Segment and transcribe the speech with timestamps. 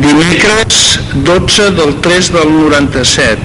[0.00, 3.38] Dimecres 12 del 3 del 97.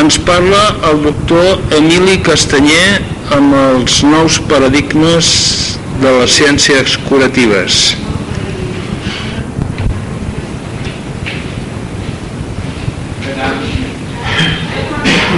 [0.00, 3.00] Ens parla el doctor Emili Castanyer
[3.36, 5.32] amb els nous paradigmes
[6.00, 7.80] de les ciències curatives.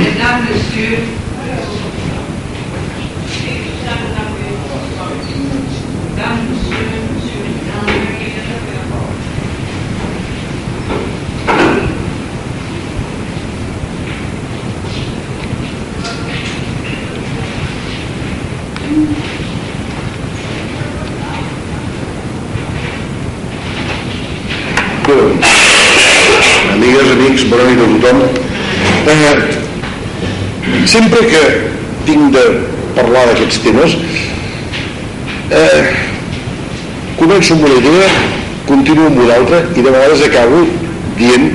[0.02, 1.08] Mesdames, Messieurs,
[6.12, 8.02] Mesdames, Messieurs, Monsieur le Président,
[25.06, 25.14] Bé,
[26.72, 28.18] amigues, amics, bona nit a tothom.
[29.12, 29.34] Eh,
[30.86, 31.42] sempre que
[32.06, 32.44] tinc de
[32.96, 33.96] parlar d'aquests temes,
[35.50, 35.82] eh,
[37.52, 38.08] començo amb una idea,
[38.66, 40.62] continuo amb una altra i de vegades acabo
[41.18, 41.50] dient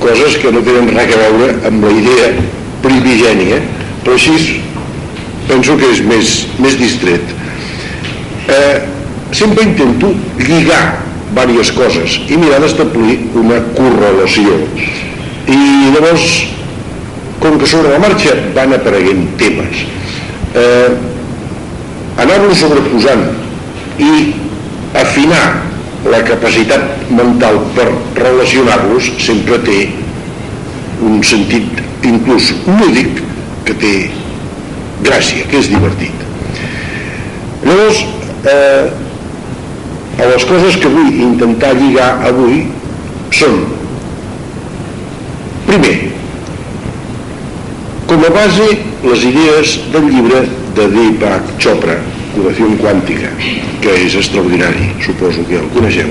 [0.00, 2.26] coses que no tenen res a veure amb la idea
[2.82, 3.60] primigènia,
[4.04, 4.60] però així
[5.48, 7.32] penso que és més, més distret.
[8.48, 8.76] Eh,
[9.32, 11.00] sempre intento lligar
[11.34, 14.60] diverses coses i mirar d'establir una correlació.
[15.48, 15.58] I
[15.94, 16.28] llavors,
[17.40, 19.84] com que sobre la marxa van apareguent temes,
[20.54, 20.92] eh,
[22.20, 23.28] anar-los sobreposant
[23.98, 24.43] i
[24.94, 25.62] afinar
[26.10, 29.78] la capacitat mental per relacionar-los sempre té
[31.04, 33.22] un sentit inclús lúdic
[33.64, 33.94] que té
[35.04, 36.24] gràcia, que és divertit.
[37.64, 38.04] Llavors,
[38.52, 38.92] eh,
[40.20, 42.66] a les coses que vull intentar lligar avui
[43.34, 43.64] són
[45.66, 45.94] primer
[48.06, 48.68] com a base
[49.02, 50.44] les idees del llibre
[50.76, 51.96] de Deepak Chopra
[52.34, 53.30] Curació Quàntica
[53.84, 56.10] que és extraordinari, suposo que el coneixeu.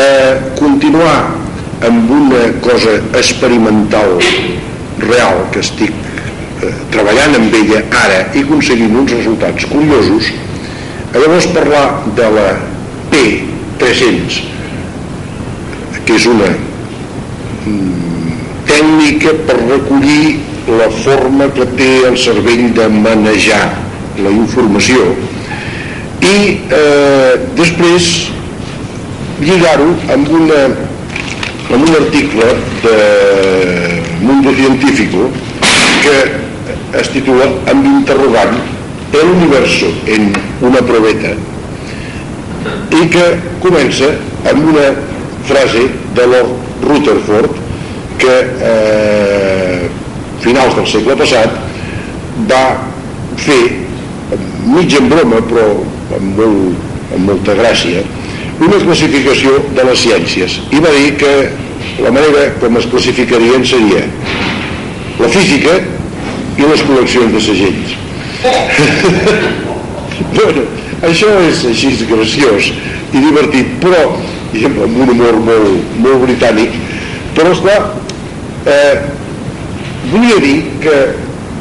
[0.00, 1.34] Eh, continuar
[1.86, 4.18] amb una cosa experimental
[5.00, 5.92] real que estic
[6.62, 10.30] eh, treballant amb ella ara i aconseguint uns resultats curiosos
[11.14, 11.84] llavors parlar
[12.18, 12.48] de la
[13.12, 14.40] P300
[16.06, 16.50] que és una
[17.66, 18.36] mm,
[18.68, 20.38] tècnica per recollir
[20.70, 23.64] la forma que té el cervell de manejar
[24.18, 25.12] la informació.
[26.20, 26.36] I
[26.68, 28.10] eh, després
[29.40, 30.32] lligar-ho amb,
[31.70, 32.50] amb un article
[32.82, 32.98] de
[34.20, 35.30] Mundo Científico
[36.02, 36.18] que
[37.00, 38.58] es titula amb interrogant
[39.12, 40.28] el universo en
[40.66, 41.32] una proveta
[43.00, 43.26] i que
[43.62, 44.10] comença
[44.50, 44.90] amb una
[45.48, 47.56] frase de Lord Rutherford
[48.20, 48.36] que
[48.70, 49.88] eh,
[50.44, 51.56] finals del segle passat
[52.50, 52.64] va
[53.40, 53.62] fer
[54.74, 55.66] mig en broma però
[56.16, 58.04] amb, molt, amb molta gràcia
[58.60, 60.58] una classificació de les ciències.
[60.70, 61.32] I va dir que
[62.04, 64.02] la manera com es classificarien seria
[65.20, 65.78] la física
[66.60, 67.96] i les col·leccions de segells.
[70.20, 70.62] Bueno,
[71.08, 72.66] això és així graciós
[73.16, 76.74] i divertit però amb un humor molt, molt britànic.
[77.34, 77.78] Però esclar
[78.68, 79.00] eh,
[80.12, 80.54] volia dir
[80.84, 80.96] que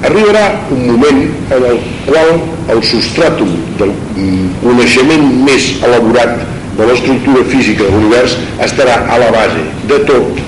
[0.04, 1.22] arribarà un moment
[1.52, 2.40] en el qual
[2.74, 3.92] el substratum del
[4.62, 6.40] coneixement més elaborat
[6.78, 10.44] de l'estructura física de l'univers estarà a la base de tot.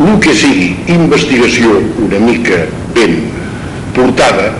[0.00, 2.64] El que sigui investigació una mica
[2.96, 3.16] ben
[3.96, 4.50] portada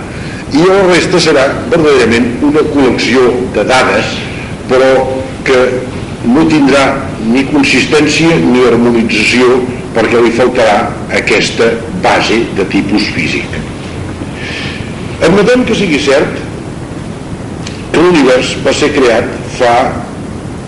[0.51, 3.23] i la resta serà verdaderament una col·lecció
[3.55, 4.15] de dades
[4.69, 4.91] però
[5.47, 5.59] que
[6.27, 6.83] no tindrà
[7.25, 9.61] ni consistència ni harmonització
[9.95, 10.77] perquè li faltarà
[11.21, 11.71] aquesta
[12.03, 13.61] base de tipus físic
[15.21, 16.39] admetem que sigui cert
[17.91, 19.27] que l'univers va ser creat
[19.57, 19.73] fa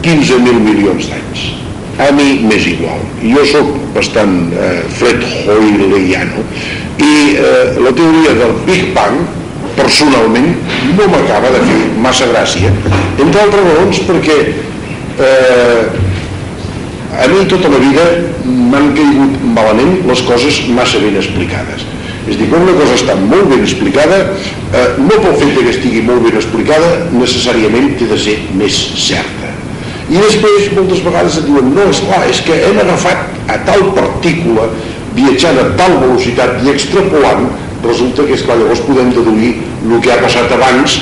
[0.04, 1.44] 15.000 milions d'anys.
[2.04, 3.02] A mi m'és igual.
[3.22, 6.44] Jo sóc bastant eh, Fred Hoyleyano
[6.98, 9.22] i eh, la teoria del Big Bang
[9.78, 10.52] personalment
[10.98, 12.74] no m'acaba de fer massa gràcia.
[13.22, 14.40] Entre altres raons perquè
[15.22, 15.82] eh,
[17.14, 18.06] a mi tota la vida
[18.44, 21.86] m'han caigut malament les coses massa ben explicades
[22.24, 26.04] és dir, quan una cosa està molt ben explicada eh, no pel fet que estigui
[26.08, 29.52] molt ben explicada necessàriament té de ser més certa.
[30.12, 33.90] I després moltes vegades et diuen no, és clar, és que hem agafat a tal
[33.98, 34.70] partícula
[35.18, 37.50] viatjant a tal velocitat i extrapolant
[37.84, 39.54] resulta que és clar, llavors podem deduir
[39.84, 40.98] el que ha passat abans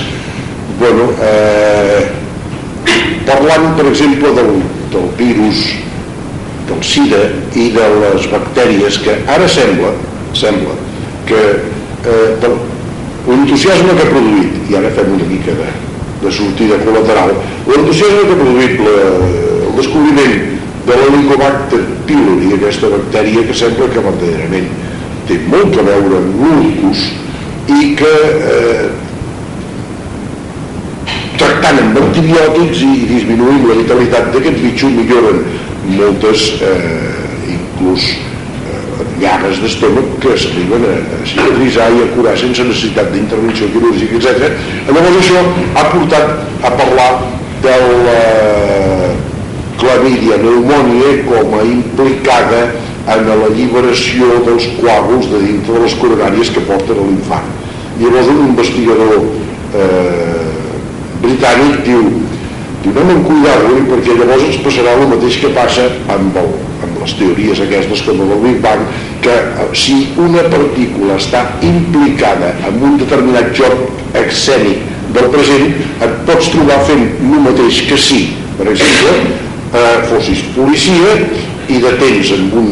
[0.81, 2.01] bueno, eh,
[3.29, 4.53] parlant per exemple del,
[4.93, 5.65] del virus
[6.69, 7.25] del SIDA
[7.57, 9.93] i de les bactèries que ara sembla
[10.37, 10.77] sembla
[11.29, 11.41] que
[12.05, 12.51] eh,
[13.27, 15.67] l'entusiasme que ha produït i ara fem una mica de,
[16.23, 17.35] de sortida col·lateral
[17.67, 18.95] l'entusiasme que ha produït la,
[19.67, 20.39] el descobriment
[20.87, 24.71] de l'helicobacter pylori, aquesta bactèria que sembla que verdaderament
[25.29, 27.05] té molt a veure amb l'ulcus
[27.71, 28.13] i que
[28.49, 28.89] eh,
[31.37, 35.45] tractant amb antibiòtics i disminuint la vitalitat d'aquests bitxos milloren
[35.99, 38.09] moltes eh, inclús
[39.21, 44.51] llagues d'estómac que s'arriben a, a cicatritzar i a curar sense necessitat d'intervenció quirúrgica, etc.
[44.89, 45.43] Llavors això
[45.77, 47.11] ha portat a parlar
[47.61, 47.75] de
[48.07, 48.23] la
[49.81, 52.63] clamídia pneumònia com a implicada
[53.11, 57.47] en l'alliberació dels coàguls de dintre de les coronàries que porten a l'infant.
[58.01, 59.15] Llavors un investigador
[59.77, 60.51] eh,
[61.21, 62.05] britànic diu
[62.81, 66.47] diu anem amb cuidar-lo perquè llavors ens passarà el mateix que passa amb, el,
[67.01, 68.83] les teories aquestes com el Big Bang
[69.25, 75.67] que eh, si una partícula està implicada en un determinat joc escènic del present
[76.05, 78.21] et pots trobar fent el mateix que si
[78.59, 81.17] per exemple eh, fossis policia
[81.71, 82.71] i detens amb un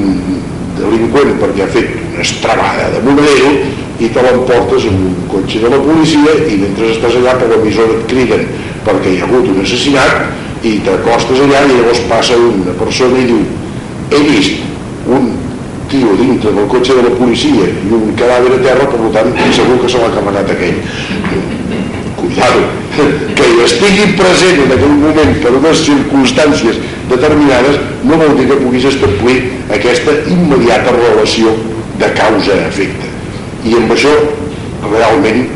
[0.79, 3.53] delinqüent perquè ha fet una estrabada de monedero
[3.99, 7.97] i te l'emportes en un cotxe de la policia i mentre estàs allà per l'emissora
[7.97, 8.45] et criden
[8.85, 13.27] perquè hi ha hagut un assassinat i t'acostes allà i llavors passa una persona i
[13.31, 13.43] diu
[14.09, 15.31] he vist un
[15.89, 19.79] tio dintre del cotxe de la policia i un cadàver a terra, per tant segur
[19.81, 20.77] que se l'ha carregat aquell.
[22.19, 22.65] Cuidado,
[23.37, 28.59] que hi estigui present en aquell moment per unes circumstàncies determinades no vol dir que
[28.61, 29.37] puguis establir
[29.75, 31.55] aquesta immediata relació
[31.99, 33.09] de causa-efecte.
[33.65, 34.13] I amb això
[34.85, 35.47] realment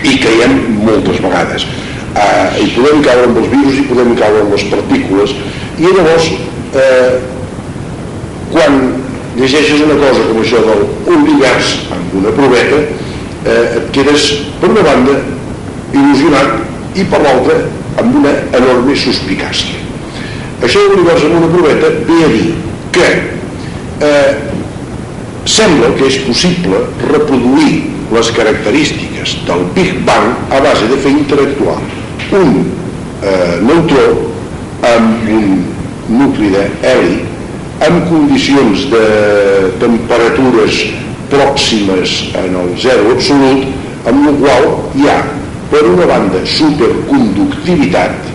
[0.00, 0.56] hi caiem
[0.86, 1.66] moltes vegades.
[2.10, 5.36] Eh, hi podem caure amb els virus i podem caure amb les partícules.
[5.78, 6.30] I llavors
[6.80, 7.20] eh,
[8.50, 8.80] quan
[9.36, 10.82] llegeixes una cosa com això del
[11.14, 14.26] univers amb una proveta eh, et quedes
[14.60, 15.18] per una banda
[15.94, 17.60] il·lusionat i per l'altra
[18.00, 19.78] amb una enorme suspicàcia.
[20.64, 22.50] Això l'univers amb una proveta ve a dir
[22.94, 23.08] que
[24.06, 24.32] eh,
[25.48, 31.78] sembla que és possible reproduir les característiques del Big Bang a base de fer interactuar
[32.36, 32.56] un
[33.22, 34.06] eh, neutró
[34.90, 35.50] amb un
[36.10, 37.29] nucli d'heli
[37.80, 39.04] amb condicions de
[39.80, 40.80] temperatures
[41.30, 44.66] pròximes en el zero absolut amb la qual
[44.98, 45.20] hi ha
[45.70, 48.28] per una banda superconductivitat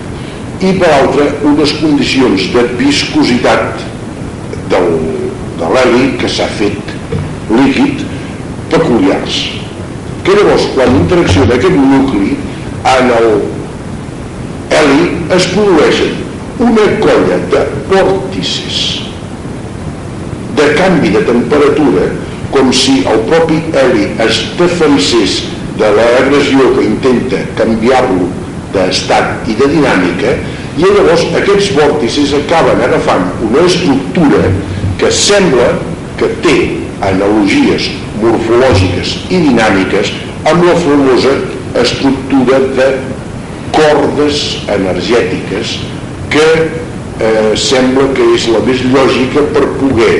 [0.65, 3.83] i per altra unes condicions de viscositat
[4.71, 4.89] del,
[5.59, 6.93] de l'heli que s'ha fet
[7.51, 8.01] líquid
[8.71, 9.35] peculiars.
[10.25, 12.33] Que llavors quan interacciona aquest nucli
[12.95, 13.29] en el
[14.73, 16.13] heli es produeixen
[16.65, 19.05] una colla de vòrtices
[20.55, 22.07] de canvi de temperatura
[22.51, 25.43] com si el propi heli es defensés
[25.79, 28.29] de l'agressió que intenta canviar-lo
[28.75, 30.37] d'estat i de dinàmica
[30.77, 34.43] i llavors aquests vòrtices acaben agafant una estructura
[34.99, 35.73] que sembla
[36.19, 36.55] que té
[37.03, 37.89] analogies
[38.21, 40.13] morfològiques i dinàmiques
[40.51, 41.35] amb la famosa
[41.81, 42.87] estructura de
[43.75, 44.41] cordes
[44.71, 45.75] energètiques
[46.31, 50.15] que eh, sembla que és la més lògica per poder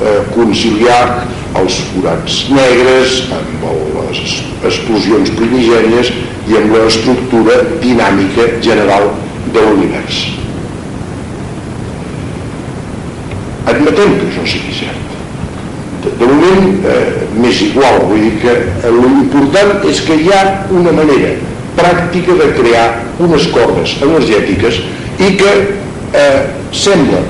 [0.00, 1.26] eh, conciliar
[1.58, 3.64] els forats negres amb
[4.08, 4.34] les
[4.68, 6.12] explosions primigènies
[6.48, 9.10] i amb l'estructura dinàmica general
[9.52, 10.20] de l'univers.
[13.68, 15.16] Admetem que això sigui cert.
[16.04, 20.44] De, de moment eh, m'és igual, vull dir que eh, l'important és que hi ha
[20.72, 21.34] una manera
[21.78, 22.86] pràctica de crear
[23.22, 24.80] unes cordes energètiques
[25.18, 25.52] i que
[26.16, 26.40] eh,
[26.72, 27.20] sembla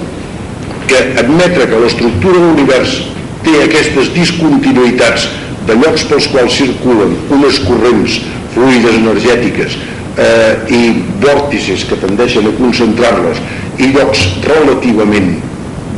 [0.88, 2.97] que admetre que l'estructura de l'univers
[3.45, 5.28] té aquestes discontinuïtats
[5.68, 8.18] de llocs pels quals circulen unes corrents
[8.54, 9.76] fluides energètiques
[10.18, 10.83] eh, i
[11.23, 13.40] vòrtices que tendeixen a concentrar-les
[13.78, 15.35] i llocs relativament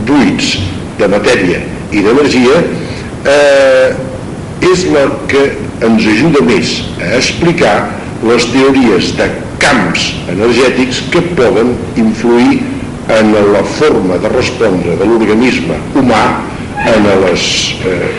[0.09, 0.57] buits
[0.99, 1.63] de matèria
[1.95, 2.59] i d'energia
[3.31, 3.95] eh,
[4.71, 5.47] és la que
[5.87, 7.77] ens ajuda més a explicar
[8.27, 9.31] les teories de
[9.63, 12.61] camps energètics que poden influir
[13.19, 16.25] en la forma de respondre de l'organisme humà
[16.87, 17.47] en les
[17.85, 18.11] eh,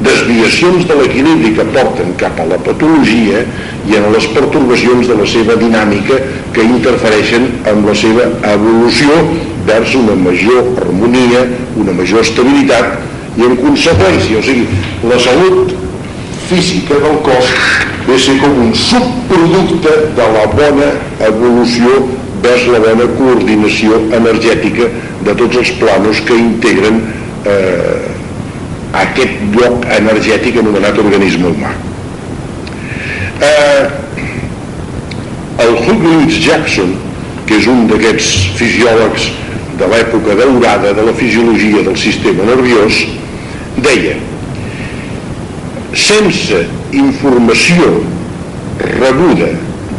[0.00, 3.44] desviacions de l'equilibri que porten cap a la patologia
[3.88, 6.16] i en les pertorbacions de la seva dinàmica
[6.54, 9.20] que interfereixen amb la seva evolució
[9.68, 11.44] vers una major harmonia,
[11.76, 14.64] una major estabilitat i en conseqüència, o sigui,
[15.06, 15.76] la salut
[16.48, 17.52] física del cos
[18.08, 20.88] ve ser com un subproducte de la bona
[21.28, 22.00] evolució
[22.42, 24.88] vers la bona coordinació energètica
[25.26, 27.02] de tots els planos que integren
[27.48, 28.10] eh,
[29.00, 31.74] aquest lloc energètic anomenat organisme humà.
[33.40, 33.84] Eh,
[35.64, 36.96] el Hugh Lewis Jackson,
[37.46, 39.30] que és un d'aquests fisiòlegs
[39.80, 43.04] de l'època daurada de la fisiologia del sistema nerviós,
[43.80, 44.16] deia
[45.96, 46.64] sense
[46.96, 48.00] informació
[49.00, 49.50] rebuda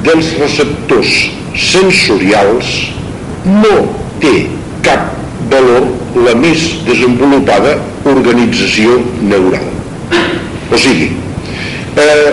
[0.06, 1.12] dels receptors
[1.58, 2.72] sensorials
[3.46, 3.76] no
[4.22, 4.34] té
[4.86, 5.12] cap
[5.52, 5.88] valor
[6.26, 7.76] la més desenvolupada
[8.08, 9.68] organització neural.
[10.72, 11.12] O sigui,
[12.00, 12.32] eh,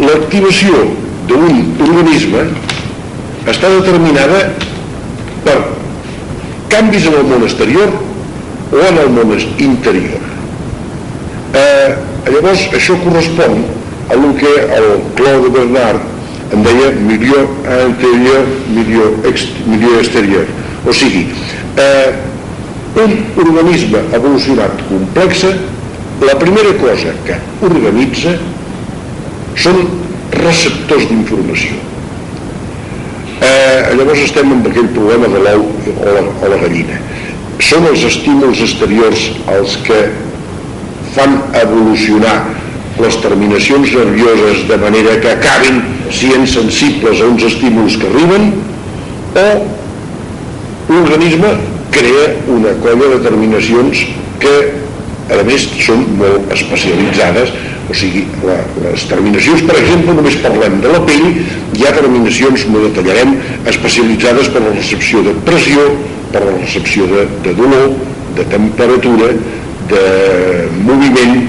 [0.00, 0.84] l'activació
[1.28, 2.46] d'un organisme
[3.50, 4.40] està determinada
[5.44, 5.58] per
[6.72, 7.92] canvis en el món exterior
[8.72, 10.24] o en el món interior.
[11.54, 11.94] Eh,
[12.34, 13.60] llavors, això correspon
[14.10, 16.13] a el que el Claude Bernard
[16.52, 17.46] en deia milió
[17.88, 20.46] interior, milió, ex, milió exterior.
[20.86, 21.26] O sigui,
[21.76, 22.12] eh,
[22.94, 25.46] un organisme evolucionat complex,
[26.20, 28.36] la primera cosa que organitza
[29.58, 29.80] són
[30.34, 31.80] receptors d'informació.
[33.44, 37.00] Eh, llavors estem amb aquell problema de l'ou o, la, o la gallina.
[37.62, 39.98] Són els estímuls exteriors els que
[41.14, 42.36] fan evolucionar
[43.00, 45.82] les terminacions nervioses de manera que acabin
[46.14, 48.52] sent sensibles a uns estímuls que arriben
[49.34, 49.46] o
[50.92, 51.50] l'organisme
[51.90, 54.06] crea una colla de terminacions
[54.42, 54.54] que
[55.32, 57.52] a més són molt especialitzades.
[57.84, 61.26] O sigui, la, les terminacions per exemple, només parlem de la pell
[61.76, 63.34] hi ha terminacions, m'ho detallarem
[63.68, 65.84] especialitzades per la recepció de pressió
[66.32, 67.92] per la recepció de, de dolor
[68.38, 69.28] de temperatura
[69.90, 70.06] de
[70.86, 71.44] moviment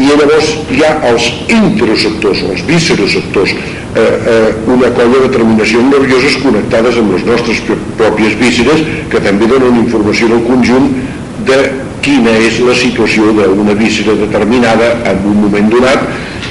[0.00, 3.52] i llavors hi ha els interoceptors, els visceroceptors,
[3.96, 7.62] eh, eh, una colla de terminacions nervioses connectades amb les nostres
[7.98, 10.90] pròpies vísceres que també donen informació al conjunt
[11.48, 11.60] de
[12.04, 16.06] quina és la situació d'una víscera determinada en un moment donat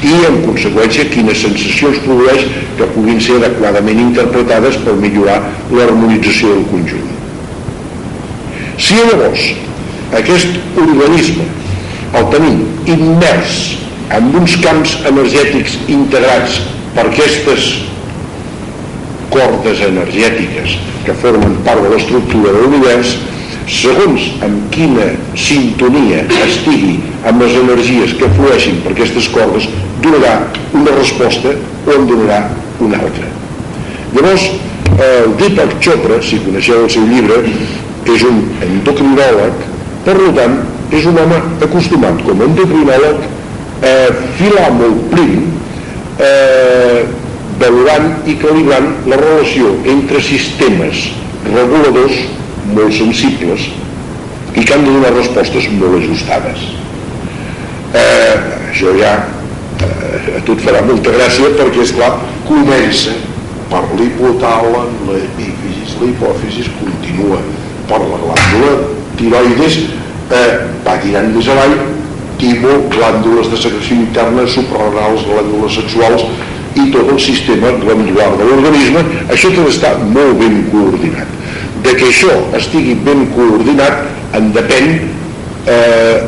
[0.05, 2.46] i en conseqüència quines sensacions produeix
[2.77, 5.39] que puguin ser adequadament interpretades per millorar
[5.72, 7.08] l'harmonització del conjunt.
[8.79, 9.48] Si llavors
[10.19, 11.48] aquest organisme
[12.19, 13.58] el tenim immers
[14.15, 16.62] en uns camps energètics integrats
[16.96, 17.69] per aquestes
[19.29, 23.17] cordes energètiques que formen part de l'estructura de l'univers
[23.69, 26.96] segons amb quina sintonia estigui
[27.29, 29.69] amb les energies que flueixin per aquestes cordes
[30.01, 30.39] donarà
[30.74, 31.53] una resposta
[31.86, 32.41] o en donarà
[32.81, 33.29] una altra.
[34.15, 34.50] Llavors
[35.00, 37.43] el Deepak Chopra si coneixeu el seu llibre
[38.10, 39.65] és un endocrinòleg
[40.08, 40.58] per tant
[40.96, 43.27] és un home acostumat com a endocrinòleg
[43.86, 43.96] a
[44.39, 45.46] filar molt prim
[46.20, 47.04] eh,
[47.60, 51.10] valorant i calibrant la relació entre sistemes
[51.48, 52.20] reguladors
[52.76, 53.70] molt sensibles
[54.56, 56.66] i que han de donar respostes molt ajustades.
[57.96, 58.36] Eh,
[58.70, 62.12] això ja eh, a tu et farà molta gràcia perquè és clar
[62.48, 63.16] comença
[63.70, 67.40] per l'hipotàlen l'epífisis, l'hipòfisis continua
[67.90, 68.74] per la glàndula
[69.20, 69.80] tiroides
[70.34, 70.52] eh,
[70.86, 71.76] va tirant més avall
[72.39, 76.25] timo, glàndules de secreció interna, suprarrenals, glàndules sexuals
[76.79, 81.38] i tot el sistema glandular de l'organisme, això té d'estar molt ben coordinat.
[81.84, 84.91] De que això estigui ben coordinat en depèn
[85.69, 86.27] eh,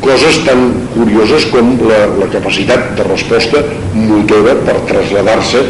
[0.00, 3.62] coses tan curioses com la, la capacitat de resposta
[3.94, 5.64] motora per traslladar-se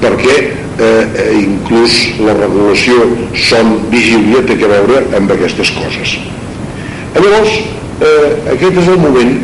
[0.00, 3.08] perquè eh, eh, inclús la regulació
[3.46, 6.16] son vigília té que veure amb aquestes coses.
[7.14, 7.60] Llavors,
[8.00, 9.34] eh, aquest és el moment,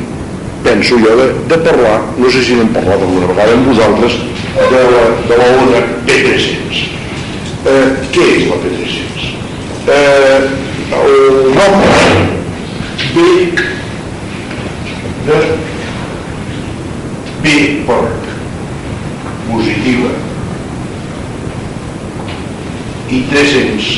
[0.65, 4.19] penso jo, de, de parlar, no sé si n'hem parlat alguna vegada amb vosaltres,
[4.57, 4.83] de
[5.29, 6.81] de la ona P300.
[7.71, 9.29] Eh, què és la P300?
[9.91, 10.41] Eh,
[11.01, 11.75] el nom
[13.15, 13.29] ve
[15.27, 15.39] de
[17.43, 17.55] B
[17.87, 18.03] per
[19.51, 20.13] positiva
[23.11, 23.91] i 300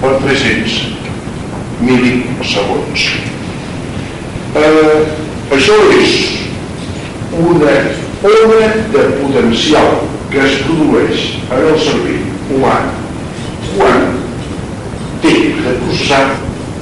[0.00, 0.99] per 300
[1.80, 3.08] milisegons.
[4.60, 5.00] Eh,
[5.56, 6.14] això és
[7.40, 7.74] una
[8.22, 12.74] ona de potencial que es produeix en el cervell humà
[13.70, 14.10] quan
[15.22, 16.24] té de processar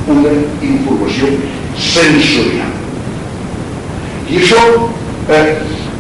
[0.09, 0.33] una
[0.67, 1.31] informació
[1.79, 2.75] sensorial.
[4.29, 4.65] I això
[5.31, 5.55] eh,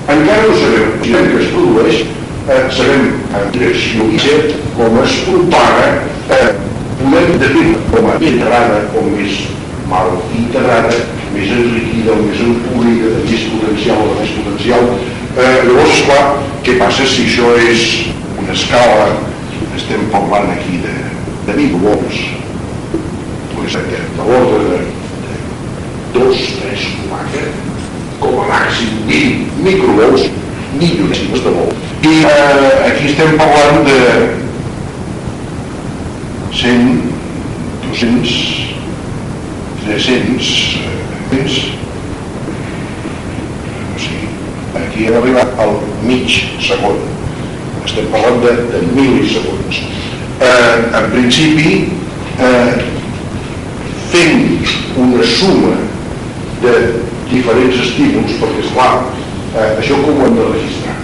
[0.09, 2.02] encara no sabem que es produeix,
[2.49, 4.38] eh, sabem en direcció i
[4.75, 5.90] com es propaga
[7.38, 9.38] definir com a integrada o més
[9.88, 10.92] mal integrada,
[11.33, 14.90] més enriquida o més empobrida, de més potencial o de més potencial.
[15.38, 16.23] Eh, llavors, esclar,
[16.66, 17.85] què passa si això és
[18.38, 19.09] una escala,
[19.78, 20.97] estem parlant aquí de,
[21.47, 22.25] de microvolts,
[23.54, 24.83] pues, de, de l'ordre de,
[25.28, 25.38] de
[26.18, 27.47] 2, 3, 4,
[28.18, 30.28] com a màxim 20 microvolts,
[30.78, 33.99] milionèsimes de volt I eh, aquí estem parlant de
[36.54, 37.07] 100,
[37.99, 38.76] 200,
[39.85, 40.78] 300,
[41.33, 41.73] eh,
[43.97, 44.28] o sigui,
[44.78, 46.31] aquí hem arribat al mig
[46.62, 47.00] segon.
[47.83, 49.83] Estem parlant de, de milisegons.
[50.38, 51.73] Eh, en principi,
[52.38, 52.87] eh,
[54.14, 54.47] fent
[55.02, 55.75] una suma
[56.62, 56.76] de
[57.33, 58.95] diferents estímuls, perquè esclar,
[59.57, 60.97] eh, això com ho hem de registrar?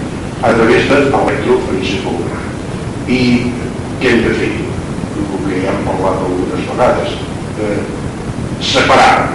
[0.47, 2.47] A través de l'electroencefalograma.
[3.11, 3.23] I
[3.99, 4.55] què hem de fer?
[5.19, 6.44] El que ja hem parlat algunes
[6.75, 7.15] vegades.
[7.61, 7.83] Eh,
[8.61, 9.31] separar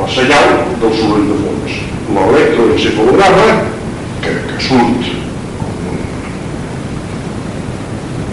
[0.00, 1.76] la senyal del soroll de fons.
[2.14, 3.46] L'electroencefalograma,
[4.22, 5.10] que, que surt
[5.58, 6.00] com un,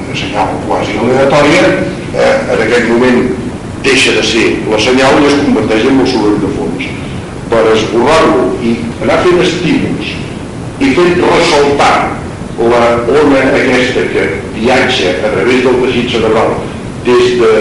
[0.05, 1.67] una senyal quasi aleatòria,
[2.15, 3.21] eh, en aquest moment
[3.83, 6.89] deixa de ser la senyal i es converteix en el soroll de fons
[7.51, 10.11] per esborrar-lo i anar fent estímuls
[10.81, 11.95] i fent ressaltar
[12.61, 12.81] la
[13.21, 16.53] ona aquesta que viatja a través del teixit cerebral
[17.07, 17.51] des de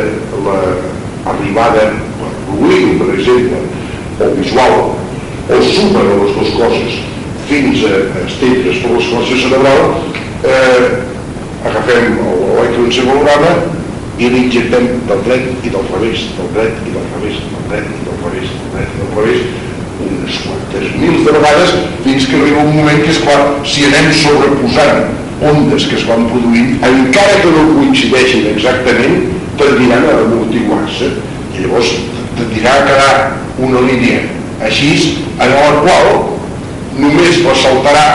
[0.46, 3.60] l'arribada per l'oïdo, per exemple,
[4.20, 4.74] o visual,
[5.50, 6.98] o suma de les dues coses
[7.50, 7.94] fins a
[8.26, 9.80] estendre's per l'escalació cerebral,
[10.46, 10.84] eh,
[11.66, 13.54] agafem l'electroencefalograma
[14.20, 18.04] i l'injectem del dret i del revés, del dret i del revés, del dret i
[18.06, 19.50] del revés, del dret i del revés,
[20.00, 24.10] unes quantes mils de vegades fins que arriba un moment que és clar, si anem
[24.16, 25.10] sobreposant
[25.50, 29.22] ondes que es van produint, encara que no coincideixin exactament,
[29.60, 31.12] tendiran a amortiguar-se
[31.54, 31.94] i llavors
[32.38, 33.14] tendirà a quedar
[33.68, 34.24] una línia
[34.64, 34.90] així
[35.38, 36.10] en la qual
[37.00, 38.06] només ressaltarà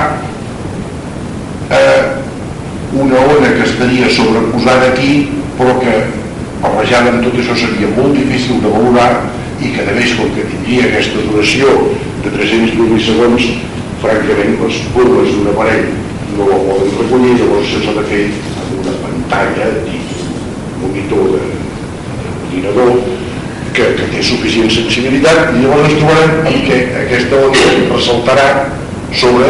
[1.69, 2.01] eh,
[2.93, 5.95] una ona que estaria sobreposada aquí però que
[6.61, 9.09] barrejada amb tot això seria molt difícil de valorar
[9.61, 11.75] i que a més com que tindria aquesta duració
[12.23, 13.51] de 300 milisegons
[14.01, 15.85] francament les plomes d'un aparell
[16.37, 18.25] no la poden recollir llavors s'ha de fer
[18.63, 20.04] amb una pantalla tipus
[20.85, 22.91] monitor d'ordinador
[23.75, 28.47] que, que té suficient sensibilitat i llavors ens trobarem amb que aquesta onda ressaltarà
[29.23, 29.49] sobre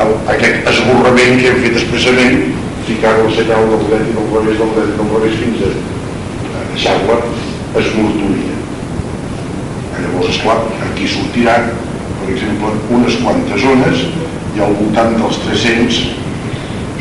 [0.00, 2.42] el, aquest esborrament que hem fet expressament
[2.88, 5.72] ficant el senyal del dret i del revés del dret i del revés fins a,
[6.70, 7.16] deixar-la
[7.80, 8.56] esmortoria.
[10.00, 11.70] Llavors, esclar, aquí sortiran,
[12.22, 14.06] per exemple, unes quantes zones
[14.56, 15.98] i al voltant dels 300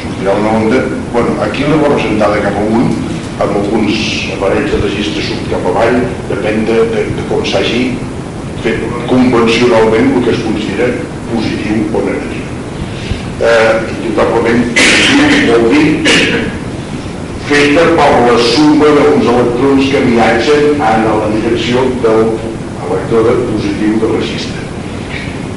[0.01, 0.81] sortirà una onda,
[1.13, 2.91] bueno, aquí la representada cap amunt,
[3.39, 3.99] amb alguns
[4.36, 7.84] aparells de registre surt cap avall, depèn de, de, de com s'hagi
[8.65, 10.89] fet convencionalment el que es considera
[11.30, 12.45] positiu o negatiu.
[13.39, 14.65] Eh, indubtablement,
[15.47, 15.88] vol dir
[17.49, 22.34] feta per la suma d'uns electrons que viatgen en la direcció del
[22.89, 24.67] lectora positiu de registre.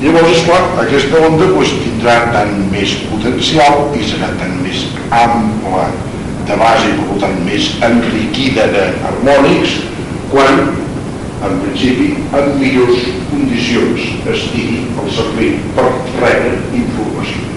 [0.02, 5.86] Llavors, esclar, aquesta onda doncs, tindrà tant més potencial i serà tant més ampla
[6.48, 9.78] de base i per tant més enriquida d'harmònics
[10.32, 10.62] quan,
[11.46, 15.88] en principi, en millors condicions estigui al servei per
[16.20, 17.48] rebre informació.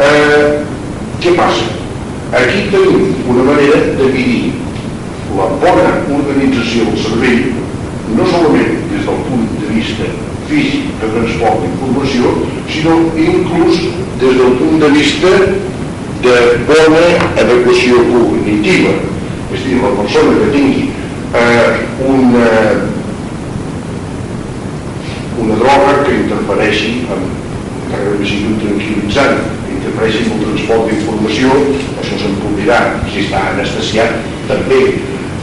[0.00, 0.64] Eh,
[1.20, 1.68] què passa?
[2.40, 4.52] Aquí tenim una manera de dividir
[5.36, 7.42] la bona organització del cervell
[8.16, 10.08] no solament des del punt de vista
[10.50, 12.34] físic de transport d'informació,
[12.68, 13.82] sinó inclús
[14.20, 15.34] des del punt de vista
[16.24, 16.36] de
[16.68, 17.04] bona
[17.40, 18.94] adequació cognitiva.
[19.50, 20.88] És a dir, la persona que tingui
[21.34, 21.72] eh,
[22.06, 22.48] una,
[25.40, 27.38] una droga que interfereixi amb
[27.90, 31.54] encara que sigui un tranquil·litzant, que interfereixi amb el transport d'informació,
[32.02, 33.00] això s'empobrarà.
[33.10, 34.82] Si està anestesiat, també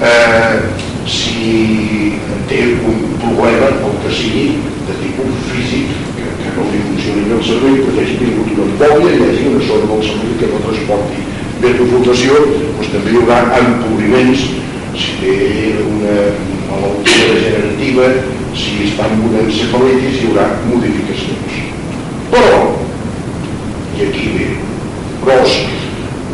[0.07, 2.13] eh, si
[2.49, 4.47] té un problema, el que sigui,
[4.87, 8.67] de tipus físic, que, que no li funcioni bé el cervell, perquè hagi tingut una
[8.67, 11.23] embòlia i hagi una zona del cervell que no transporti
[11.61, 12.41] bé la flotació,
[12.77, 14.43] doncs també hi haurà empobriments,
[14.97, 15.37] si té
[15.85, 16.17] una
[16.67, 18.11] malaltia degenerativa,
[18.57, 21.57] si està amb una encefalitis, hi haurà modificacions.
[22.33, 22.61] Però,
[23.97, 24.47] i aquí ve,
[25.23, 25.39] però,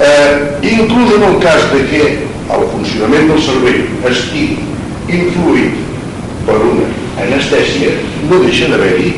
[0.10, 0.36] eh,
[0.74, 2.04] inclús en el cas de que
[2.52, 4.60] el funcionament del cervell estigui
[5.08, 5.80] influït
[6.48, 6.90] per una
[7.24, 7.94] anestèsia,
[8.30, 9.14] no deixa d'haver-hi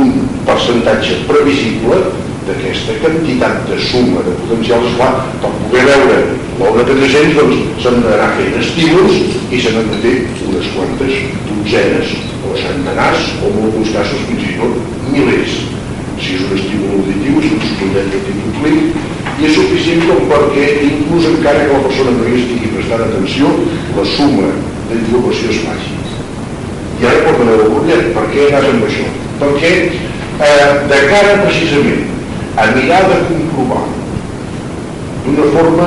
[0.00, 0.10] un
[0.46, 1.98] percentatge previsible
[2.46, 6.20] d'aquesta quantitat de suma de potencials, clar, per poder veure
[6.60, 9.20] l'obra de 300, doncs s'han d'anar fent estímuls
[9.50, 10.16] i s'han de fer
[10.48, 15.60] unes quantes dotzenes o centenars, o en alguns casos fins i tot milers.
[16.20, 21.30] Si és un estímul auditiu, és un tipus clic, i és suficient com perquè inclús
[21.30, 23.54] encara que la persona no hi estigui prestant atenció
[23.96, 24.52] la suma
[24.90, 25.96] d'informació es faci
[27.00, 29.08] i ara pot anar al butllet per què anàs amb això?
[29.40, 32.06] perquè eh, de cara precisament
[32.60, 33.84] a mirar de comprovar
[35.24, 35.86] d'una forma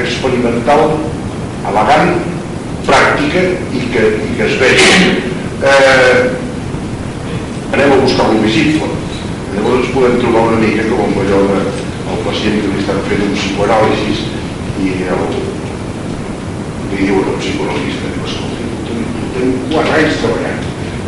[0.00, 0.96] experimental,
[1.68, 2.14] elegant,
[2.86, 3.42] pràctica
[3.76, 5.10] i que, i que es vegi.
[5.60, 6.30] Eh,
[7.74, 8.88] anem a buscar l'invisible.
[9.54, 11.60] Llavors podem trobar una mica com allò de,
[12.20, 14.18] el pacient que li estan fent un psicoanàlisis
[14.84, 15.22] i el,
[16.90, 18.62] li diuen al psicoanalista, escolta,
[19.36, 20.60] tenim 4 anys treballant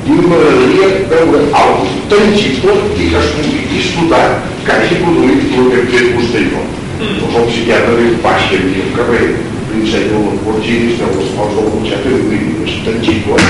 [0.03, 4.27] i m'agradaria veure algo tangible i que es pugui disfrutar
[4.64, 6.62] que hagi produït el que hem fet vostè i jo.
[7.03, 9.27] Doncs el psiquiatre diu, baixi aquí al carrer,
[9.68, 13.35] li ensenya els Lamborghinis, treu les coses del cotxet i diu, és tangible.
[13.38, 13.44] I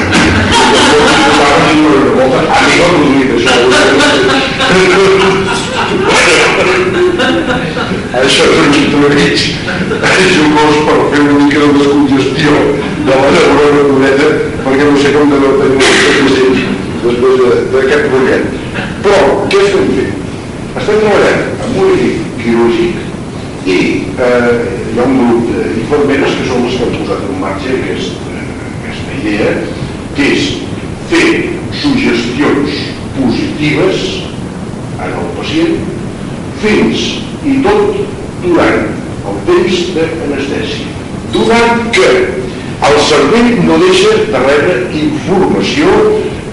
[0.73, 1.91] llavors, a mi no
[2.43, 2.61] ha
[2.99, 3.55] produït això.
[8.23, 9.43] Això és un entrevig
[10.37, 12.53] jugós per fer una mica de descongestió
[13.07, 14.29] de la neurona d'orella
[14.65, 15.81] perquè no sé com de no tenir
[17.03, 17.37] després
[17.73, 18.45] d'aquest rotllet.
[19.05, 20.15] Però, què estem fent?
[20.73, 22.95] Estem treballant amb un equip quirúrgic
[23.67, 23.79] i
[24.29, 24.53] eh,
[24.93, 28.37] hi ha un grup d'infermeres que són les que han posat en marxa aquesta,
[28.79, 29.51] aquesta idea,
[30.17, 30.43] que és
[31.13, 31.29] fer
[31.83, 32.83] suggestions
[33.17, 34.22] positives
[35.07, 35.79] en el pacient
[36.63, 37.07] fins
[37.49, 37.99] i tot
[38.43, 38.89] durant
[39.31, 40.91] el temps d'anestèsia.
[41.33, 42.09] Durant que
[42.89, 45.93] el cervell no deixa de rebre informació,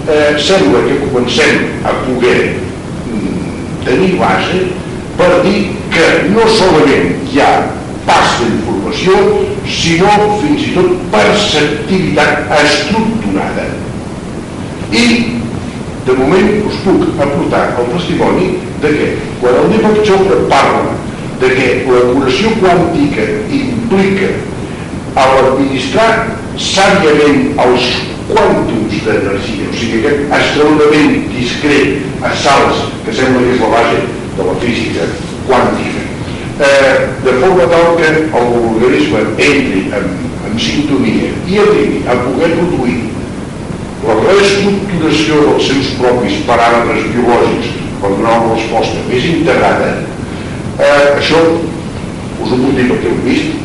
[0.06, 2.38] eh, sembla que comencem a poder
[3.10, 4.62] mm, tenir base
[5.18, 7.52] per dir que no solament hi ha
[8.06, 9.18] pas d'informació,
[9.70, 13.66] sinó fins i tot perceptivitat estructurada.
[14.90, 15.39] I
[16.06, 19.08] de moment us puc aportar el testimoni de que
[19.40, 20.94] quan el Deepak Chopra parla
[21.40, 24.30] de que la curació quàntica implica
[25.16, 26.10] a l'administrar
[26.60, 27.90] sàviament els
[28.30, 34.02] quàntums d'energia, o sigui aquest escalonament discret a salts que sembla que és la base
[34.36, 35.08] de la física
[35.48, 36.04] quàntica,
[36.60, 40.12] eh, de forma tal que l'organisme entri en,
[40.48, 43.00] en sintonia i arribi a poder produir
[44.06, 49.90] la reestructuració dels seus propis paràmetres biològics per donar una resposta més integrada,
[50.78, 51.40] eh, això
[52.40, 53.58] us ho puc dir perquè ho he vist,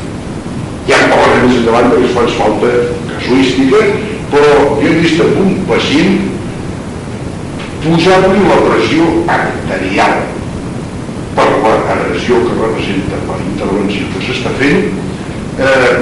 [0.90, 2.74] ja en parlarem més endavant perquè es fa falta
[3.14, 3.84] casuística,
[4.34, 6.18] però jo he vist amb un pacient
[7.86, 10.16] pujar-li la pressió arterial
[11.38, 14.88] per l'agressió que representa la intervenció que s'està fent
[15.62, 15.98] eh,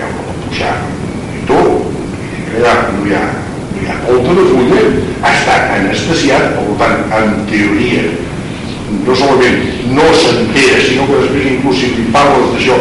[0.00, 0.74] veure-la pujar
[2.58, 3.22] ja, no hi ha,
[3.74, 3.98] no hi ha.
[4.10, 4.82] De fulla,
[5.22, 8.08] ha estat anestesiat, per tant, en teoria,
[9.04, 9.60] no solament
[9.94, 12.78] no s'entera, sinó que després inclús si li parles d'això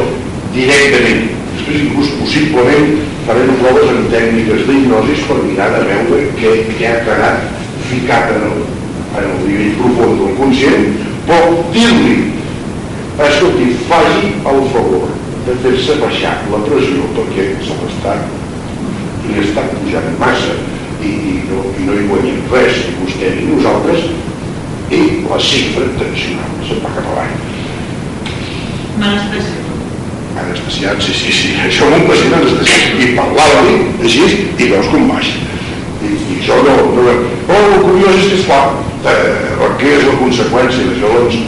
[0.55, 2.89] directament, després inclús possiblement
[3.27, 7.45] farem proves en tècniques d'hipnosis per mirar de veure què, què ha quedat
[7.91, 8.65] ficat en el,
[9.19, 10.89] en el nivell profund del conscient,
[11.29, 12.17] però dir-li,
[13.29, 15.09] escolti, faci el favor
[15.45, 18.17] de fer-se baixar la pressió perquè se l'està
[19.27, 20.55] li està pujant massa
[21.01, 24.09] i, i, no, i no hi guanyem res, ni vostè ni nosaltres,
[24.89, 27.35] i la xifra tensional se'n va cap avall.
[30.39, 34.27] Anestesiat, sí, sí, sí, això un pacient anestesiat, i parlava-li així,
[34.57, 35.37] i veus com baixa.
[35.99, 37.15] I, i això no, no...
[37.47, 38.61] Però el curiós és que, esclar,
[39.09, 41.11] eh, què és la conseqüència d'això?
[41.17, 41.39] Doncs,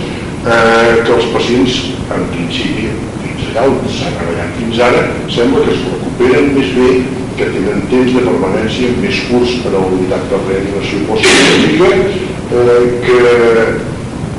[0.41, 1.79] eh, que els pacients,
[2.11, 2.89] en principi,
[3.21, 6.89] fins allà on s'ha treballat fins ara, sembla que es recuperen més bé
[7.41, 12.83] que tenen temps de permanència més curts per a la unitat de reanimació postquirúrgica eh,
[13.05, 13.15] que,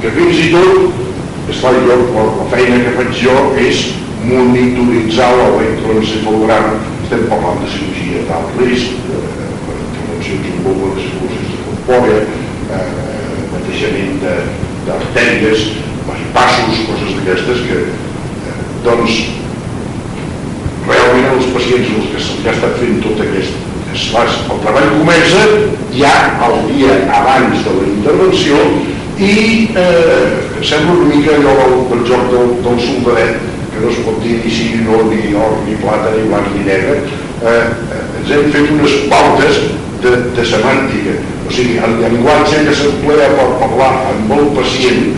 [0.05, 3.83] que fins i tot esclar, jo, la, la feina que faig jo és
[4.23, 9.51] monitoritzar l'electroencefalogram estem parlant de cirurgia d'alt risc eh,
[9.89, 14.23] intervencions en bomba de cirurgies de corpòrea eh, batejament
[14.87, 15.71] d'artèries
[16.33, 19.25] passos, coses d'aquestes que eh, doncs
[20.93, 24.39] realment els pacients els que se'ls ha estat fent tot aquest esforç.
[24.53, 25.43] El treball comença
[25.97, 26.15] ja
[26.47, 28.61] el dia abans de la intervenció
[29.19, 29.35] i
[29.77, 34.19] eh, sembla una mica allò del, del joc del, del soldadet, que no es pot
[34.25, 37.03] dir ni sí, ni no, ni or, ni plata, ni blanc, ni negre.
[37.43, 39.63] Eh, eh, ens hem fet unes pautes
[40.03, 41.19] de, de semàntica.
[41.47, 45.13] O sigui, el llenguatge que s'emplea per parlar amb el pacient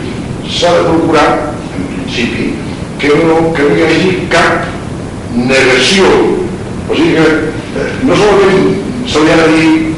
[0.51, 1.27] s'ha de procurar,
[1.75, 2.51] en principi,
[2.99, 4.74] que no, que no hi hagi cap
[5.35, 6.09] negació.
[6.89, 7.27] O sigui que
[7.81, 9.95] eh, no solament se li ha de dir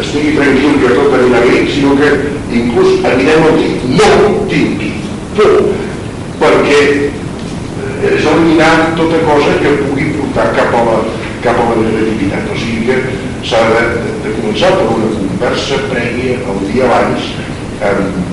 [0.00, 2.10] estigui tranquil que tot anirà bé, sinó que
[2.54, 4.08] inclús anirem a dir no
[4.50, 4.92] tingui
[5.36, 5.54] por,
[6.40, 10.98] perquè eh, és eliminar tota cosa que pugui portar cap a la,
[11.44, 12.50] cap a la creativitat.
[12.50, 12.98] O sigui que
[13.46, 17.30] s'ha de, de, de començar per una conversa prèvia el dia abans
[17.84, 18.32] amb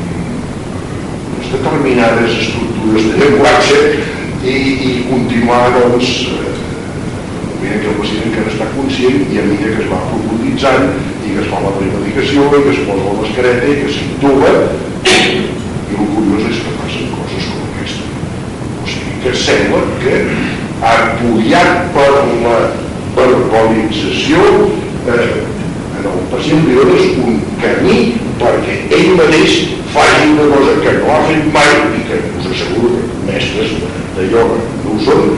[1.52, 3.80] determinades estructures de llenguatge
[4.44, 6.50] i, i continuar doncs eh,
[7.52, 10.88] a mesura que el pacient encara està conscient i a mesura que es va profunditzant
[11.22, 14.56] i que es fa la premedicació i que es posa la mascareta i que s'intuba
[15.12, 18.10] i el curiós és que passen coses com aquesta.
[18.82, 20.18] O sigui que sembla que
[20.90, 22.10] apoyat per
[22.42, 22.58] la
[23.20, 24.42] verbalització
[25.06, 25.32] eh,
[26.02, 28.02] en el pacient li dones un camí
[28.42, 32.96] perquè ell mateix faci una cosa que no ha fet mai i que us asseguro
[32.98, 35.36] que mestres de ioga no ho són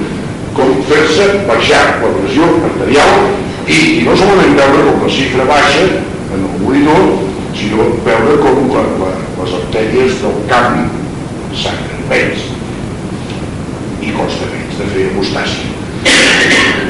[0.57, 3.27] com fer-se baixar la pressió arterial
[3.67, 7.05] i, i no solament veure com la xifra baixa en el monitor
[7.57, 10.87] sinó veure com la, la, les artèries del canvi
[11.63, 12.47] sangren menys
[14.03, 15.73] i costa menys de fer hemostàcia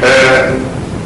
[0.07, 0.53] eh,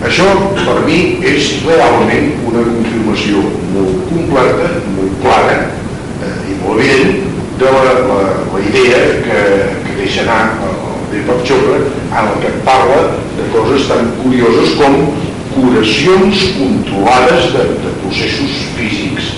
[0.08, 0.28] això,
[0.62, 3.42] per mi, és realment una confirmació
[3.74, 8.22] molt completa, molt clara eh, i molt evident de la, la,
[8.54, 9.39] la idea que,
[9.86, 10.78] que deixa anar el
[11.12, 15.13] Deepak Chopra en el que parla de coses tan curioses com
[15.56, 19.34] curacions controlades de, de processos físics.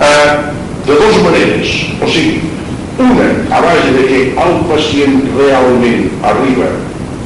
[0.00, 0.36] Eh,
[0.86, 2.40] de dues maneres, o sigui,
[2.98, 6.70] una a base de que el pacient realment arriba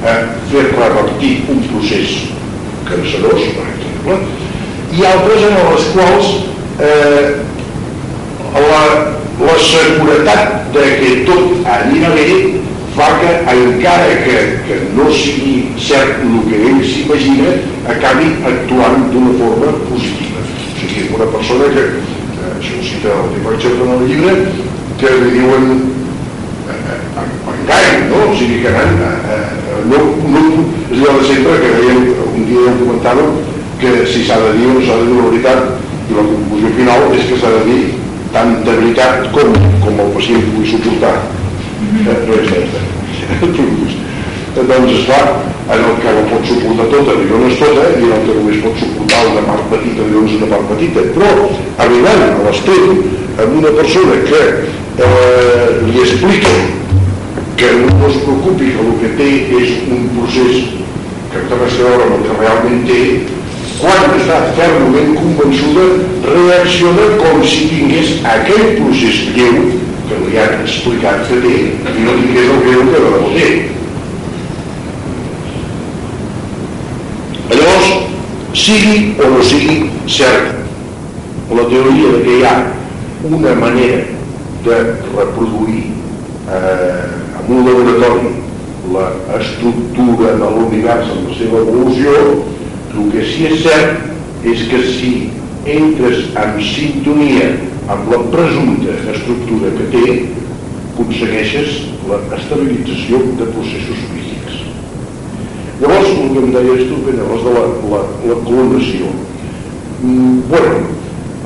[0.04, 0.14] a
[0.50, 2.16] fer revertir un procés
[2.88, 4.18] cancerós, per exemple,
[4.94, 6.32] i altres en les quals
[6.80, 7.28] eh,
[8.54, 8.82] la,
[9.40, 12.26] la seguretat de que tot anirà bé
[12.94, 17.56] fa que encara que, que no sigui cert el que ell s'imagina
[17.90, 23.34] acabi actuant d'una forma positiva o sigui, una persona que eh, això ho cita el
[23.34, 24.36] Dimartxer en el llibre
[25.00, 25.66] que li diuen
[26.70, 28.22] eh, eh, engany, no?
[28.30, 29.02] o sigui que anant
[29.90, 29.98] no,
[30.30, 30.44] no,
[30.92, 33.34] és allò de sempre que veiem un dia ja comentàvem
[33.82, 37.06] que si s'ha de dir o s'ha de dir la veritat i la conclusió final
[37.18, 37.82] és que s'ha de dir
[38.34, 41.16] tant de veritat com, com el pacient pugui suportar.
[41.94, 42.82] Eh, no és certa
[44.62, 45.42] doncs esclar
[45.72, 48.36] en el que la pot suportar tota i no és tota i en el que
[48.36, 51.48] només pot suportar una part petita i una part petita però
[51.86, 52.92] arribant a l'extrem
[53.44, 54.42] amb una persona que
[55.08, 56.54] eh, li explica
[57.58, 59.30] que no es preocupi que el que té
[59.62, 60.70] és un procés
[61.32, 63.00] que té res a veure amb el que realment té,
[63.80, 65.86] quan està fermament convençuda,
[66.26, 69.60] reacciona com si tingués aquell procés lleu
[70.08, 71.54] que li han explicat que té
[71.94, 73.48] i no tingués el greu que no té.
[77.54, 77.90] Llavors,
[78.64, 80.54] sigui o no sigui cert
[81.54, 82.54] la teoria de que hi ha
[83.30, 84.04] una manera
[84.64, 84.78] de
[85.16, 85.84] reproduir
[86.48, 87.04] eh,
[87.40, 88.32] en un laboratori
[88.94, 92.12] l'estructura de l'univers en la seva evolució,
[92.94, 95.12] el que sí és cert és que si
[95.74, 97.50] entres en sintonia
[97.90, 100.04] amb la presumpta estructura que té,
[100.94, 104.60] aconsegueixes l'estabilització de processos físics.
[105.80, 109.10] Llavors, el que em deies tu, llavors de la, la, la clonació.
[110.02, 110.76] Mm, bueno,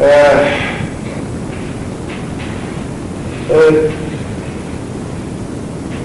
[0.00, 0.52] eh,
[3.54, 3.88] eh,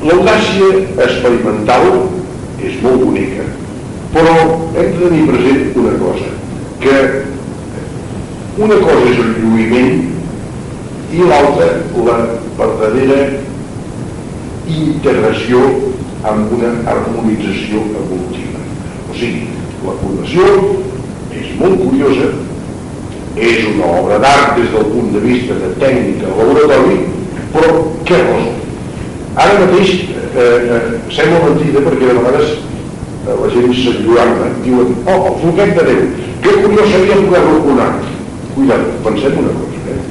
[0.04, 0.66] L'audàcia
[1.00, 1.86] experimental
[2.60, 3.46] és molt bonica,
[4.14, 4.34] però
[4.78, 6.30] hem de tenir present una cosa,
[6.80, 6.98] que
[8.62, 10.04] una cosa és el lluïment
[11.14, 11.70] i l'altra
[12.06, 12.18] la
[12.60, 13.18] verdadera
[14.70, 15.64] integració
[16.30, 18.62] amb una harmonització evolutiva.
[19.10, 19.48] O sigui,
[19.84, 20.46] la formació
[21.34, 22.30] és molt curiosa,
[23.34, 27.00] és una obra d'art des del punt de vista de tècnica laboratori,
[27.56, 28.52] però què resol?
[29.34, 32.54] Ara mateix eh, eh, sembla mentida perquè de vegades
[33.26, 36.02] la gent s'enlluarna, diuen, oh, el floquet de Déu,
[36.44, 37.94] que curiós seria poder-lo clonar.
[38.56, 40.02] Cuidado, pensem una cosa, eh?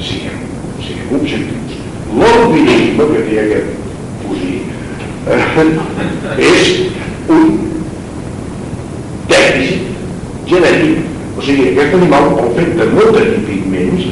[0.00, 0.38] Siguem,
[0.80, 1.76] siguem objectius.
[2.16, 3.68] L'albinisme que té aquest
[4.24, 4.54] cosí
[5.28, 5.68] eh,
[6.48, 6.72] és
[7.28, 7.44] un
[9.28, 11.04] dèficit genètic.
[11.36, 14.08] O sigui, aquest animal, el fet de no tenir pigments,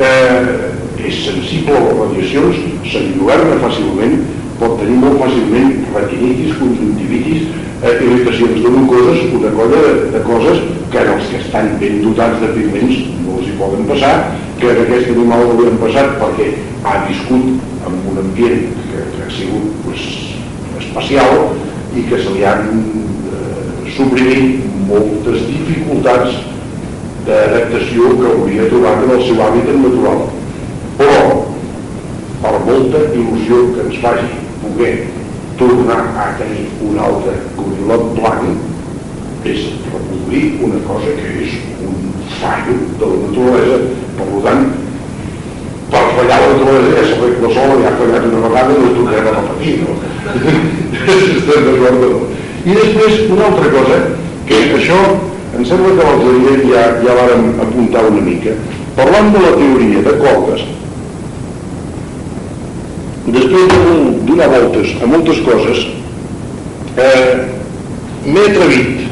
[0.00, 4.20] eh, és sensible a les radiacions, s'enlluerna fàcilment,
[4.60, 7.48] pot tenir molt fàcilment retinitis, conjuntivitis,
[7.80, 10.60] eh, irritacions de mucoses, una colla de, de coses
[10.92, 14.14] que en els que estan ben dotats de pigments no els hi poden passar,
[14.60, 16.50] que en aquest animal no li han passat perquè
[16.84, 20.04] ha viscut en un ambient que, que ha sigut pues,
[20.82, 21.54] especial
[21.96, 22.68] i que se li han
[23.32, 26.36] eh, suprimit moltes dificultats
[27.24, 30.22] d'adaptació que hauria trobat en el seu hàbitat natural.
[31.00, 31.18] Però
[32.44, 35.06] per molta il·lusió que ens faci poder
[35.58, 41.96] tornar a tenir un altre goril·lot blanc és reproduir una cosa que és un
[42.40, 43.78] fallo de la naturalesa
[44.18, 44.66] per tant
[45.92, 48.82] per fallar la naturalesa ja sabeu que la sola ja ha fallat una vegada i
[48.84, 49.96] no tornarem a repetir no?
[51.16, 52.20] estem d'acord no?
[52.64, 54.00] i després una altra cosa
[54.48, 55.00] que això
[55.56, 58.56] em sembla que l'altre dia ja, ja vàrem apuntar una mica
[58.96, 60.68] parlant de la teoria de cordes
[63.30, 63.80] després de
[64.30, 65.84] donar voltes a moltes coses
[66.96, 67.36] eh,
[68.26, 69.04] m'he atrevit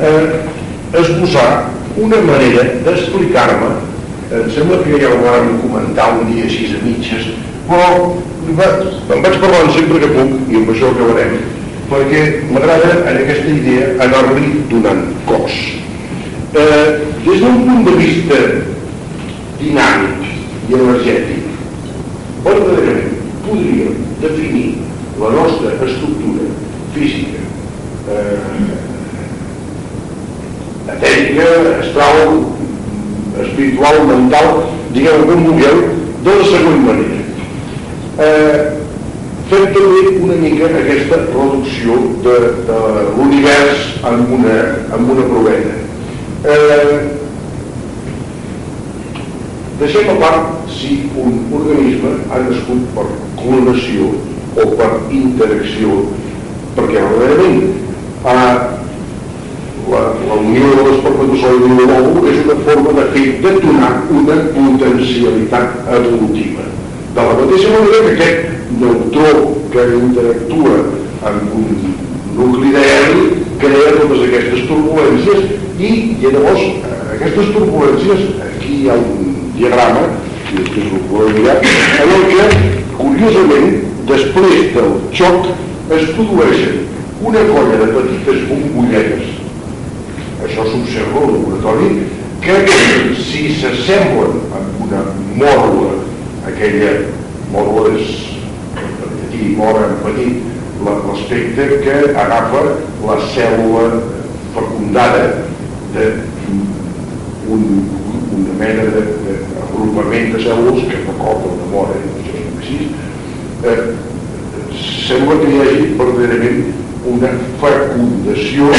[0.00, 1.50] eh, a esbossar
[1.96, 3.74] una manera d'explicar-me
[4.38, 7.30] em sembla que ja ho vam comentar un dia així a mitges
[7.68, 7.92] però
[8.48, 11.38] em vaig parlant sempre que puc i amb això acabarem
[11.88, 15.54] perquè m'agrada en aquesta idea anar-li donant cos.
[16.52, 16.88] Eh,
[17.24, 18.40] des d'un punt de vista
[19.60, 20.28] dinàmic
[20.68, 21.48] i energètic
[22.44, 23.17] verdaderament
[23.48, 24.78] podríem definir
[25.18, 26.44] la nostra estructura
[26.94, 27.38] física,
[28.08, 28.38] eh,
[30.92, 32.44] etèrica, astral,
[33.42, 35.78] espiritual, mental, diguem com vulgueu,
[36.24, 37.18] de la següent manera.
[38.18, 38.78] Eh,
[39.50, 42.80] fem també una mica aquesta reducció de, de
[43.16, 44.58] l'univers en una,
[44.98, 45.78] una provena.
[46.44, 47.17] Eh,
[49.78, 53.06] deixem a part si un organisme ha nascut per
[53.38, 54.10] clonació
[54.58, 56.00] o per interacció
[56.74, 57.62] perquè verdaderament
[58.32, 58.78] eh,
[59.88, 65.88] la, la unió de l'espermatozoide i l'òvul és una forma de fer detonar una potencialitat
[65.98, 66.66] evolutiva.
[67.14, 69.30] De la mateixa manera que aquest neutró
[69.72, 70.74] que interactua
[71.30, 71.94] amb un
[72.36, 73.24] nucli d'aeri
[73.62, 79.17] crea totes aquestes turbulències i, i llavors eh, aquestes turbulències aquí hi ha un
[79.58, 80.04] diagrama
[80.48, 82.44] i després ho podeu mirar en el que
[82.98, 83.74] curiosament
[84.10, 85.50] després del xoc
[85.96, 86.84] es produeixen
[87.28, 89.34] una colla de petites bombulletes
[90.46, 91.90] això s'observa al laboratori
[92.44, 92.58] que
[93.28, 95.02] si s'assemblen amb una
[95.42, 95.96] mòrula
[96.46, 96.92] aquella
[97.52, 98.14] mòrula és
[98.78, 100.46] petit, mora en petit
[100.86, 102.62] l'aspecte que agafa
[103.04, 103.86] la cèl·lula
[104.54, 105.24] fecundada
[105.94, 106.04] de
[107.50, 107.64] un,
[108.58, 109.27] mena d'agrupament
[109.78, 112.78] de, de cèl·lules que recorda una mora, això és així,
[113.64, 113.80] eh,
[115.08, 116.64] sembla que hi hagi verdaderament
[117.08, 117.30] una
[117.62, 118.70] fecundació,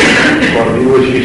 [0.53, 1.21] per dir-ho així,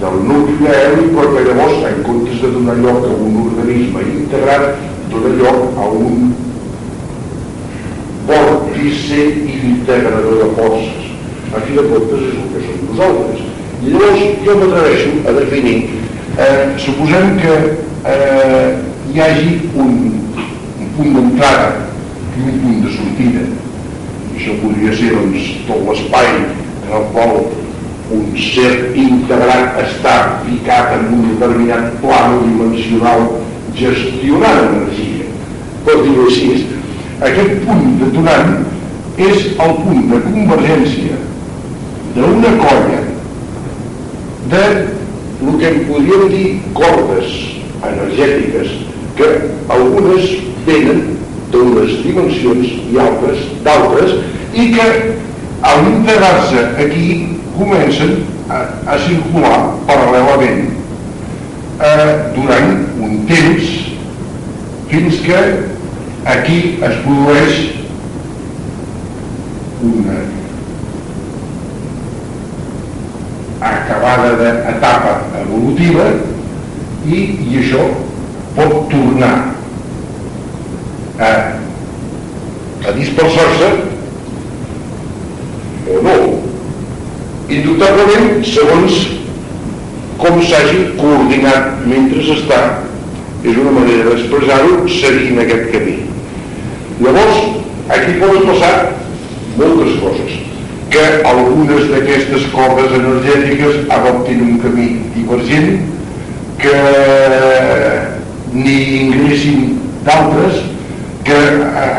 [0.00, 4.82] del nucli aeri, però que llavors, en comptes de donar lloc a un organisme integrat,
[5.10, 6.34] dona lloc a un
[8.28, 9.22] vòrtice
[9.56, 11.12] integrador de forces.
[11.54, 13.46] A fi de comptes és el que som nosaltres.
[13.80, 15.78] I llavors jo m'atreveixo a definir,
[16.36, 17.56] eh, suposem que
[18.12, 19.92] eh, hi hagi un,
[20.78, 21.68] un punt d'entrada
[22.36, 23.44] i un punt de sortida.
[24.28, 27.38] I això podria ser doncs, tot l'espai en el qual
[28.12, 33.24] un ser integrat està ficat en un determinat plano dimensional
[33.78, 35.30] gestionant energia.
[35.86, 36.66] Per dir-ho així,
[37.30, 38.52] aquest punt detonant
[39.16, 41.22] és el punt de convergència
[42.18, 43.00] d'una colla
[44.52, 46.44] de el que en podríem dir
[46.76, 47.32] cordes
[47.86, 48.76] energètiques
[49.16, 49.28] que
[49.72, 50.30] algunes
[50.66, 51.02] venen
[51.52, 54.16] d'unes dimensions i altres d'altres
[54.54, 54.86] i que
[55.66, 57.06] al integrar-se aquí
[57.56, 58.18] comencen
[58.50, 60.66] a, a circular paral·lelament
[61.80, 63.72] eh, durant un temps
[64.90, 65.40] fins que
[66.26, 67.62] aquí es produeix
[69.86, 70.18] una
[73.66, 76.10] acabada d'etapa evolutiva
[77.06, 77.86] i, i això
[78.56, 79.54] pot tornar
[81.18, 81.30] a,
[82.88, 83.68] a dispersar-se
[85.92, 86.16] o no.
[87.52, 88.96] Indubtablement segons
[90.18, 92.60] com s'hagi coordinat mentre està
[93.44, 95.98] és una manera d'expressar-ho seguint aquest camí.
[97.04, 97.42] Llavors
[97.92, 98.74] aquí poden passar
[99.60, 100.40] moltes coses
[100.90, 105.82] que algunes d'aquestes cordes energètiques adoptin un camí divergent
[106.62, 106.76] que
[108.56, 109.76] n'hi ingressin
[110.06, 110.62] d'altres
[111.26, 111.38] que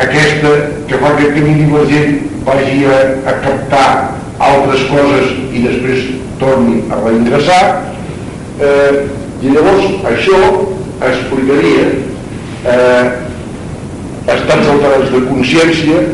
[0.05, 0.53] aquesta
[0.87, 2.97] que fa aquest camí divergent vagi a,
[3.27, 3.89] a captar
[4.39, 7.63] altres coses i després torni a reingressar.
[8.61, 9.05] Eh,
[9.43, 10.39] i llavors això
[11.07, 11.89] explicaria
[12.65, 13.03] eh,
[14.33, 16.05] estats alterats de consciència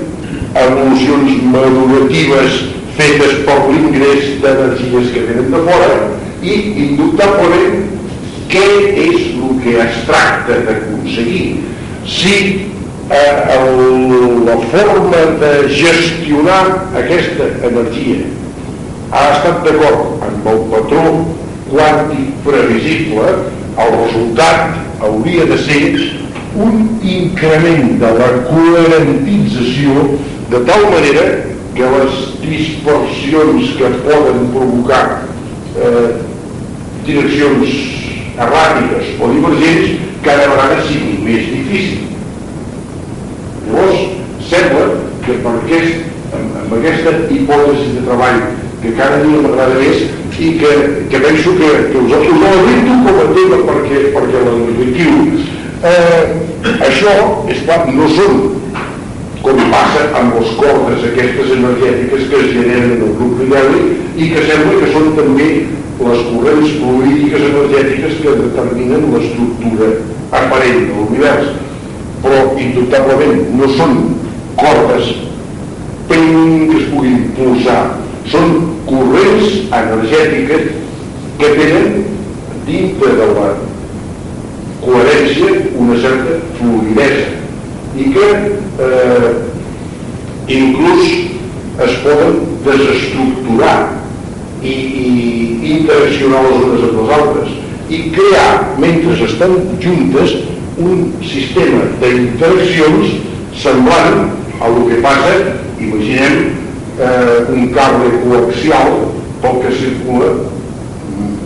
[0.64, 2.60] evolucions maduratives
[2.98, 5.94] fetes per l'ingrés d'energies que venen de fora
[6.44, 7.80] i indubtablement
[8.52, 8.68] què
[9.08, 11.64] és el que es tracta d'aconseguir
[12.06, 12.36] si
[13.10, 18.26] eh, el, la forma de gestionar aquesta energia
[19.12, 21.06] ha estat d'acord amb el patró
[21.70, 23.30] quàntic previsible,
[23.84, 25.86] el resultat hauria de ser
[26.56, 30.06] un increment de la coherentització
[30.52, 31.26] de tal manera
[31.74, 35.24] que les dispersions que poden provocar
[35.78, 36.10] eh,
[37.08, 38.03] direccions
[38.38, 42.10] erràtiques o divergents cada vegada sigui més difícil.
[43.68, 44.02] Llavors,
[44.50, 44.88] sembla
[45.26, 48.42] que per aquest, amb, amb aquesta hipòtesi de treball
[48.84, 50.08] que cada dia m'agrada més
[50.44, 50.72] i que,
[51.12, 55.14] que penso que, que us, la brinto com a tema perquè, perquè l'objectiu
[55.88, 56.24] eh,
[56.90, 57.14] això,
[57.54, 58.42] és clar, no són
[59.44, 63.82] com passa amb les cordes aquestes energètiques que es generen en el grup Rigali
[64.16, 65.48] i que sembla que són també
[66.04, 69.90] les corrents fluídiques energètiques que determinen l'estructura
[70.32, 71.52] aparent de l'univers.
[72.24, 73.98] Però indubtablement no són
[74.60, 75.12] cordes
[76.08, 77.82] que es puguin impulsar.
[78.32, 78.56] Són
[78.88, 80.70] corrents energètiques
[81.40, 82.04] que tenen
[82.68, 83.48] dintre de la
[84.84, 87.32] coherència una certa fluidesa
[87.96, 88.30] i que
[88.88, 89.32] eh,
[90.48, 91.12] inclús
[91.84, 94.03] es poden desestructurar
[94.64, 97.54] i, i interaccionar les unes amb les altres.
[97.94, 98.50] I crear,
[98.82, 100.38] mentre estan juntes,
[100.82, 103.20] un sistema d'interaccions
[103.62, 105.36] semblant a el que passa,
[105.84, 106.40] imaginem,
[106.98, 108.96] eh, un cable coaxial
[109.44, 110.34] pel que circula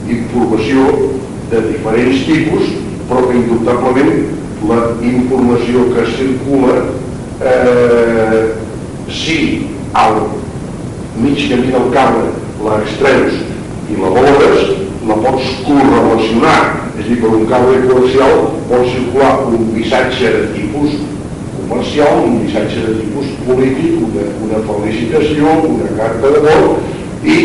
[0.08, 0.88] informació
[1.52, 2.72] de diferents tipus,
[3.10, 4.14] però que indubtablement
[4.68, 6.78] la informació que circula
[7.42, 8.42] eh,
[9.10, 9.40] si
[9.94, 10.28] al
[11.18, 13.38] mig camí del cable l'extreus
[13.92, 14.74] i la valores,
[15.08, 16.60] la pots correlacionar.
[16.98, 18.36] És a dir, per un cable coaxial
[18.72, 20.98] pot circular un missatge de tipus
[21.62, 26.78] comercial, un missatge de tipus polític, una, una felicitació, una carta d'amor
[27.24, 27.38] i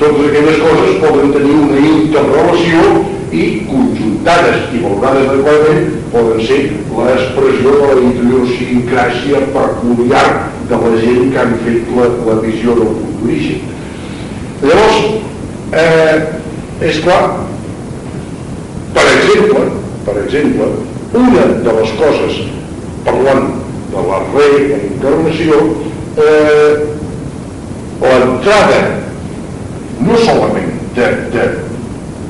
[0.00, 2.84] totes aquelles coses poden tenir una interrelació
[3.30, 6.60] i conjuntades i valorades adequadament poden ser
[6.96, 10.24] l'expressió de la idiosincràsia peculiar
[10.70, 13.68] de la gent que han fet la, la visió del punt d'origen.
[14.60, 15.04] Llavors,
[15.72, 16.16] eh,
[16.84, 17.20] és clar,
[18.92, 19.62] per exemple,
[20.04, 20.66] per exemple,
[21.16, 22.40] una de les coses,
[23.06, 23.46] parlant
[23.90, 25.60] de la reencarnació,
[26.20, 26.74] eh,
[28.00, 28.82] l'entrada
[30.00, 31.48] no solament de, de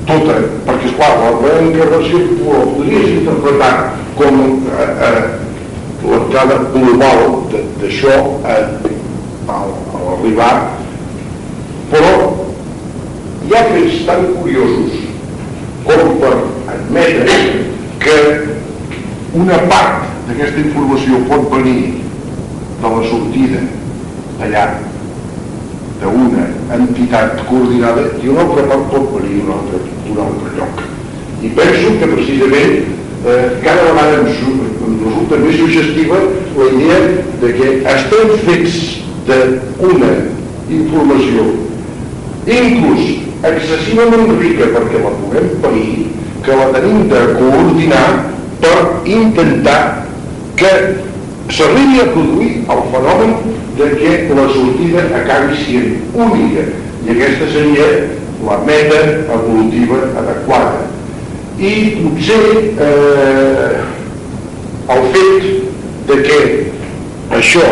[0.07, 3.75] tota, perquè esclar, la reencarnació podries interpretar
[4.19, 5.23] com eh, eh,
[6.07, 7.41] l'entrada global
[7.83, 8.17] d'això
[8.47, 8.59] a,
[9.51, 10.55] a, a l'arribar,
[13.51, 14.93] hi ha fets tan curiosos
[15.83, 16.35] com per
[16.71, 17.39] admetre
[17.99, 18.19] que
[19.35, 21.81] una part d'aquesta informació pot venir
[22.83, 23.63] de la sortida
[24.39, 24.63] d'allà
[26.03, 26.45] d'una
[26.77, 29.81] entitat coordinada i una altra part pot venir d'un altre,
[30.27, 30.85] altre lloc.
[31.43, 36.21] I penso que precisament eh, cada vegada em, em resulta més suggestiva
[36.61, 37.01] la idea
[37.43, 38.79] de que estem fets
[39.27, 40.13] d'una
[40.71, 41.49] informació
[42.47, 46.11] inclús excessivament rica perquè la puguem pair,
[46.45, 48.07] que la tenim de coordinar
[48.61, 48.77] per
[49.09, 50.07] intentar
[50.61, 50.73] que
[51.49, 53.35] s'arribi a produir el fenomen
[53.79, 56.69] de que la sortida acabi sent única.
[57.07, 57.87] I aquesta seria
[58.45, 60.85] la meta evolutiva adequada.
[61.59, 62.45] I potser
[62.77, 63.81] eh,
[64.95, 65.49] el fet
[66.11, 66.39] de que
[67.37, 67.65] això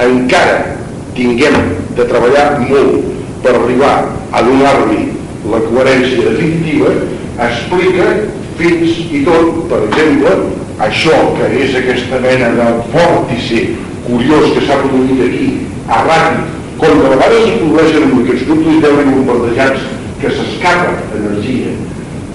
[0.00, 0.74] encara
[1.14, 1.56] tinguem
[1.96, 3.12] de treballar molt
[3.44, 3.96] per arribar
[4.34, 5.12] a donar-li
[5.50, 6.90] la coherència definitiva
[7.44, 8.06] explica
[8.58, 10.34] fins i tot, per exemple,
[10.82, 13.62] això que és aquesta mena de vòrtice
[14.06, 15.48] curiós que s'ha produït aquí,
[15.88, 19.84] ràpid, com de vegades es produeixen amb aquests nuclis d'euri bombardejats
[20.22, 21.74] que s'escapa energia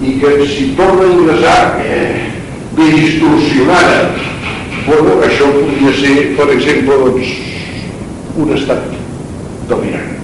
[0.00, 2.30] i que si torna a ingressar eh,
[2.78, 4.14] distorsionada.
[4.86, 7.36] Bueno, això podria ser per exemple doncs,
[8.40, 8.88] un estat
[9.68, 10.19] delirant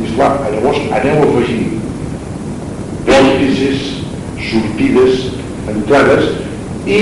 [0.00, 1.80] i esclar, llavors aneu afegint
[3.06, 3.86] vòrtices
[4.48, 5.30] sortides,
[5.70, 6.30] entrades
[6.86, 6.98] i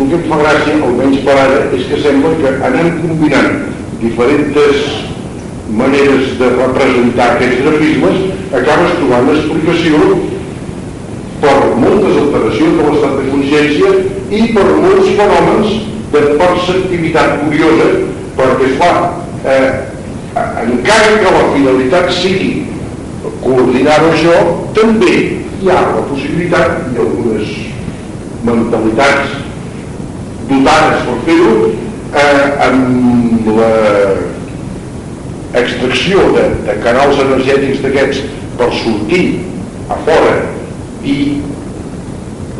[0.00, 3.50] el que em fa gràcia, almenys per ara, és que sembla que anem combinant
[4.00, 5.10] diferents
[5.76, 8.22] maneres de representar aquests grafismes,
[8.60, 10.00] acabes trobant explicació
[11.42, 13.92] per moltes alteracions de l'estat de consciència
[14.30, 15.76] i per molts fenòmens
[16.14, 17.90] de perceptivitat curiosa,
[18.40, 18.96] perquè, esclar,
[19.44, 19.89] eh,
[20.36, 22.50] encara que la finalitat sigui
[23.42, 24.36] coordinar això,
[24.76, 25.14] també
[25.60, 27.54] hi ha la possibilitat i algunes
[28.46, 29.36] mentalitats
[30.50, 31.54] dotades per fer-ho
[32.16, 33.72] eh, amb la
[35.52, 38.22] de, de canals energètics d'aquests
[38.58, 39.24] per sortir
[39.90, 40.36] a fora
[41.04, 41.16] i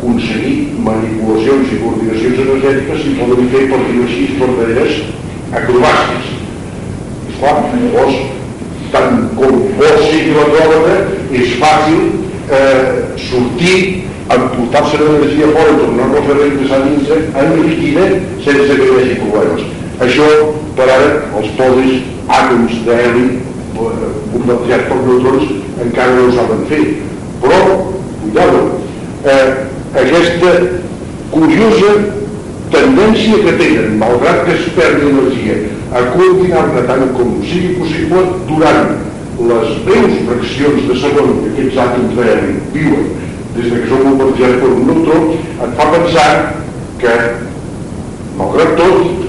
[0.01, 5.01] aconseguir manipulacions i coordinacions energètiques si poden fer per dir així verdaderes
[5.61, 6.30] acrobàcies.
[7.41, 8.17] Esclar, llavors,
[8.93, 10.97] tant com vol sigui l'agròmata,
[11.33, 12.03] és fàcil
[12.53, 13.77] eh, sortir
[14.35, 18.03] emportar-se l'energia fora i tornar-lo a fer regressar dins en líquida
[18.45, 19.65] sense que hi hagi problemes.
[20.05, 20.29] Això,
[20.77, 21.09] per ara,
[21.41, 22.05] els podis
[22.37, 23.25] àtoms d'heli
[23.73, 25.51] bombardejats per neutrons
[25.87, 26.83] encara no ho saben fer.
[27.41, 27.59] Però,
[28.21, 28.63] cuidado,
[29.25, 29.49] eh,
[30.05, 30.53] aquesta
[31.33, 31.97] curiosa
[32.69, 35.61] tendència que tenen, malgrat que es perdi energia,
[35.91, 38.93] a coordinar-ne tant com sigui possible durant
[39.41, 43.09] les breus fraccions de segon que aquests àtoms d'heli viuen
[43.55, 46.29] des que som bombardejats per un neutró, et fa pensar
[47.01, 47.15] que,
[48.37, 49.25] malgrat tot,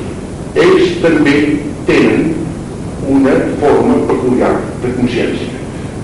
[0.62, 1.34] ells també
[1.88, 2.30] tenen
[3.10, 4.52] una forma peculiar
[4.84, 5.50] de consciència.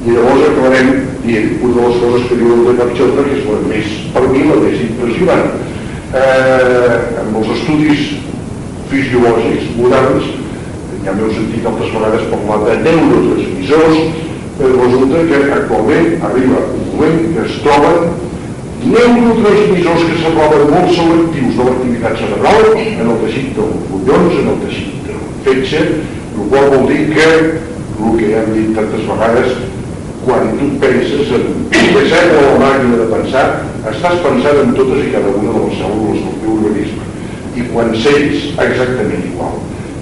[0.07, 0.91] I llavors acabarem
[1.23, 4.25] dient una de les coses que diu el de Capxota, que és la més, per
[4.33, 5.49] mi, la més impressionant.
[6.09, 8.05] Eh, amb els estudis
[8.91, 10.31] fisiològics moderns,
[11.09, 13.99] ja m'heu sentit altres vegades parlar de neurotransmissors,
[14.61, 17.97] eh, resulta que actualment arriba un moment que es troben
[18.93, 24.61] neurotransmissors que semblaven molt selectius de l'activitat cerebral en el teixit dels collons, en el
[24.67, 25.81] teixit del fetge,
[26.37, 27.31] el qual vol dir que,
[28.05, 29.57] el que ja hem dit tantes vegades,
[30.27, 33.47] quan tu penses en pensar o la màquina de pensar,
[33.95, 37.11] estàs pensant en totes i cada una de les cèl·lules del teu organisme.
[37.57, 39.57] I quan sents exactament igual.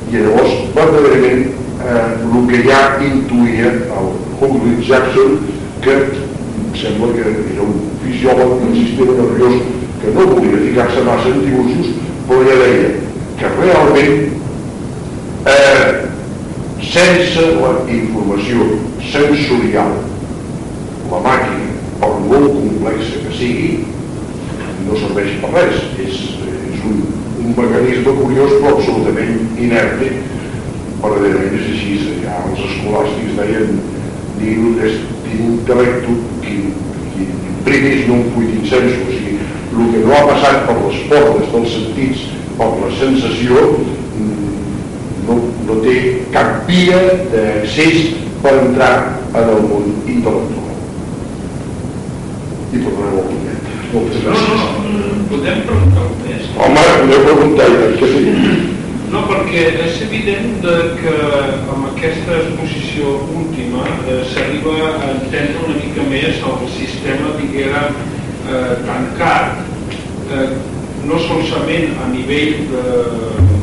[0.07, 1.47] I llavors, verdaderament,
[1.83, 5.39] eh, el que ja intuïa el Hugley Jackson,
[5.83, 5.97] que
[6.79, 9.63] sembla que era un fisiòleg del sistema nerviós
[10.01, 11.95] que no volia ficar-se massa en dibuixos,
[12.29, 12.91] però ja deia
[13.41, 14.17] que realment
[15.47, 16.07] eh,
[16.93, 18.71] sense la informació
[19.11, 19.97] sensorial
[21.11, 23.71] la màquina, per molt complexa que sigui,
[24.87, 25.83] no serveix per res.
[26.03, 26.23] És
[27.47, 30.11] un, mecanisme curiós però absolutament inerte.
[31.03, 31.97] Verdaderament és així.
[32.25, 33.77] Ja els escolàstics deien
[34.41, 34.57] dir
[35.27, 36.57] d'intel·lecto qui,
[37.15, 37.27] qui
[37.67, 39.05] primis non fuit incenso.
[39.07, 39.37] O sigui,
[39.77, 42.25] el que no ha passat per les portes dels sentits,
[42.59, 43.67] per la sensació,
[45.27, 45.39] no,
[45.69, 45.97] no té
[46.35, 46.99] cap via
[47.33, 48.93] d'accés per entrar
[49.37, 50.75] en el món intel·lectual.
[52.73, 53.43] I tornarem al punt.
[53.95, 54.49] Moltes No, gràcies.
[54.51, 54.86] no, no,
[55.31, 56.49] podem preguntar més.
[56.57, 58.23] Home, podeu preguntar i tant que sí.
[59.13, 61.15] No, perquè és evident de que
[61.73, 67.85] amb aquesta exposició última eh, s'arriba a entendre una mica més el sistema, diguera,
[68.51, 69.63] eh, tancat,
[70.35, 70.49] eh,
[71.07, 73.55] no solament a nivell de-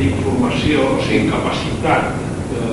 [0.00, 2.14] d'informació, o sigui, capacitat
[2.54, 2.64] de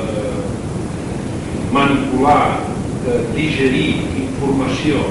[1.76, 2.62] manipular,
[3.04, 3.90] de digerir
[4.24, 5.04] informació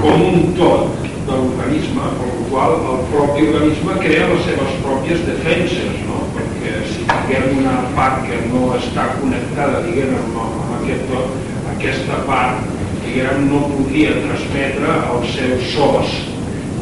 [0.00, 5.22] com un tot de l'organisme, per el qual el propi organisme crea les seves pròpies
[5.28, 6.24] defenses, no?
[6.36, 11.38] perquè si tinguem una part que no està connectada, diguem, amb, amb aquest tot,
[11.76, 12.66] aquesta part,
[13.04, 16.18] diguem, no podria transmetre els seus sos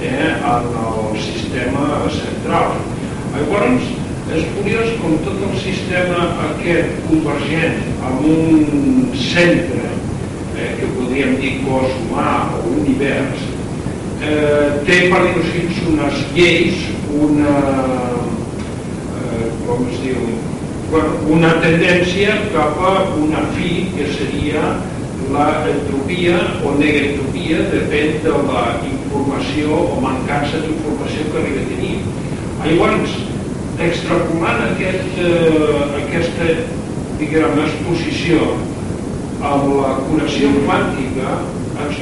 [0.03, 2.78] eh, en el sistema central.
[3.34, 3.91] Llavors,
[4.34, 11.55] és curiós com tot el sistema aquest convergent amb un centre eh, que podríem dir
[11.64, 13.47] cos humà o univers,
[14.22, 16.84] eh, té per dir-ho així unes lleis,
[17.18, 17.54] una,
[19.18, 20.28] eh, com es diu,
[21.28, 24.62] una tendència cap a una fi que seria
[25.32, 31.96] la entropia o negentropia, depèn de la informació o mancança d'informació que arriba a tenir.
[32.64, 33.18] Llavors,
[33.88, 36.48] extrapolant aquest, eh, aquesta
[37.18, 38.38] diguem, exposició
[39.42, 41.38] amb la connexió quàntica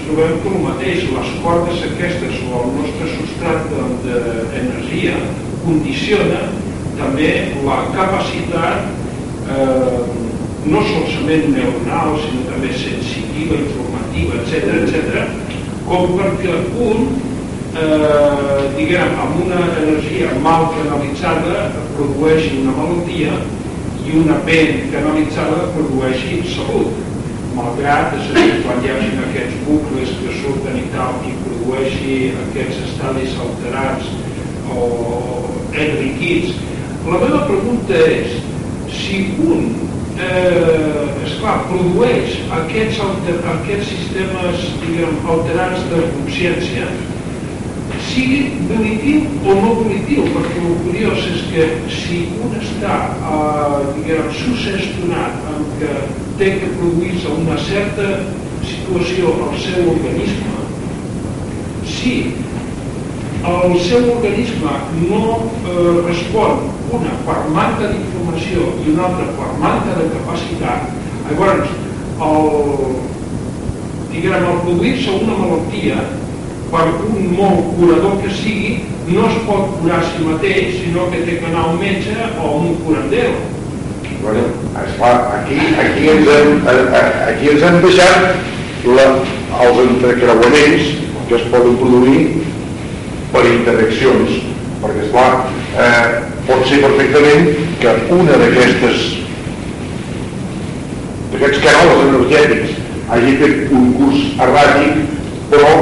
[0.04, 3.66] trobem que el mateix, les cordes aquestes o el nostre substrat
[4.04, 5.14] de- d'energia
[5.64, 6.40] condiciona
[6.98, 7.30] també
[7.66, 8.86] la capacitat
[9.50, 9.98] eh,
[10.66, 15.26] no solament neuronal, sinó també sensitiva, informativa, etc etc,
[15.86, 17.08] com perquè un,
[17.76, 23.36] eh, diguem, amb una energia mal canalitzada produeixi una malaltia
[24.06, 27.05] i una ben canalitzada produeixi salut
[27.56, 28.14] malgrat,
[28.64, 34.10] quan hi hagi aquests bucles que surten i tal i produeixi aquests estadis alterats
[34.76, 34.86] o
[35.72, 36.56] enriquits.
[37.06, 38.38] La meva pregunta és,
[38.92, 39.68] si un,
[40.20, 46.88] eh, esclar, produeix aquests, alter, aquests sistemes, diguem, alterats de consciència,
[48.06, 54.30] sigui volitiu o no volitiu, perquè el curiós és que si un està, eh, diguem,
[54.40, 55.92] sugestionat amb que
[56.38, 58.08] té que produir-se una certa
[58.66, 60.56] situació al seu organisme,
[61.86, 62.14] si
[63.46, 64.72] el seu organisme
[65.06, 66.66] no eh, respon
[66.96, 70.90] una per manca d'informació i una altra per manca de capacitat,
[71.28, 71.70] llavors
[72.26, 72.96] el,
[74.12, 75.98] diguem, el produir-se una malaltia
[76.70, 78.72] per un molt curador que sigui,
[79.08, 82.56] no es pot curar a si mateix, sinó que té que anar un metge o
[82.58, 83.36] un curandero.
[84.22, 84.46] Bueno,
[84.82, 86.62] esclar, aquí, aquí, ens hem,
[87.28, 89.04] aquí ens hem deixat la,
[89.62, 90.94] els entrecreuaments
[91.28, 92.24] que es poden produir
[93.34, 94.40] per interaccions,
[94.82, 95.28] perquè esclar,
[95.78, 97.52] eh, pot ser perfectament
[97.82, 99.06] que una d'aquestes
[101.32, 102.76] d'aquests canals energètics
[103.12, 105.02] hagi fet un curs erràtic,
[105.50, 105.72] però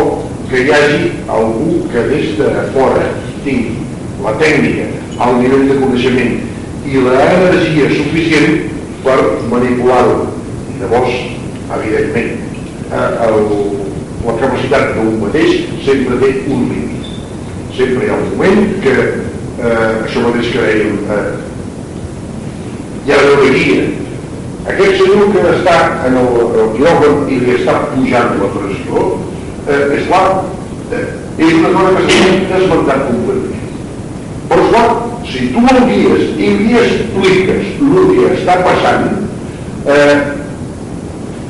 [0.51, 3.07] que hi hagi algú que des de fora
[3.45, 3.85] tingui
[4.25, 4.87] la tècnica,
[5.27, 6.35] el nivell de coneixement
[6.85, 8.71] i l'energia suficient
[9.05, 9.19] per
[9.51, 10.29] manipular-ho.
[10.81, 11.15] Llavors,
[11.77, 12.31] evidentment,
[12.91, 13.37] eh, el,
[14.25, 17.11] la capacitat d'un mateix sempre té un límit.
[17.77, 21.53] Sempre hi ha un moment que eh, això mateix que dèiem, eh,
[23.13, 23.85] ha una guia.
[24.65, 25.77] Aquest senyor que està
[26.09, 29.09] en el, el quiròfan i li està pujant la pressió,
[29.69, 30.45] eh, és clar,
[30.93, 31.05] eh,
[31.39, 33.61] és una cosa que s'ha desmentat completament.
[34.49, 34.87] Però esclar,
[35.31, 39.09] si tu el guies i li expliques el que està passant,
[39.87, 40.17] eh,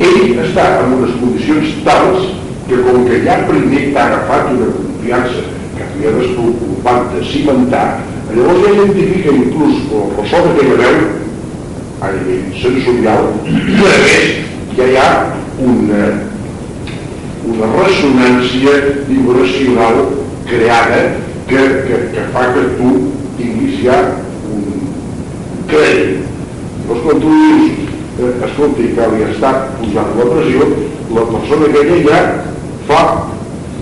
[0.05, 2.31] ell està en unes condicions tals
[2.69, 5.45] que com que ja primer t'ha agafat una confiança
[5.75, 7.87] que t'hi ha despreocupat de cimentar,
[8.35, 11.03] llavors ja identifica inclús el ressò d'aquella veu
[12.01, 14.31] a nivell sensorial i a més
[14.79, 15.11] ja hi ha
[15.65, 16.01] una,
[17.45, 18.75] una ressonància
[19.09, 20.01] vibracional
[20.47, 21.17] creada
[21.49, 22.91] que, que, que fa que tu
[23.37, 23.99] tinguis ja
[24.49, 26.25] un crèdit.
[26.85, 27.91] Llavors quan tu dius,
[28.21, 30.69] eh, escolti, que li està pujant la pressió,
[31.17, 32.23] la persona aquella ja
[32.89, 33.03] fa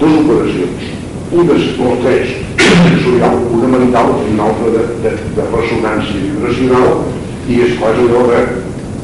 [0.01, 0.91] dues operacions.
[1.33, 7.07] Una és o tres, sensorial, una mental i una altra de, de, de ressonància vibracional
[7.49, 8.43] i és és allò de,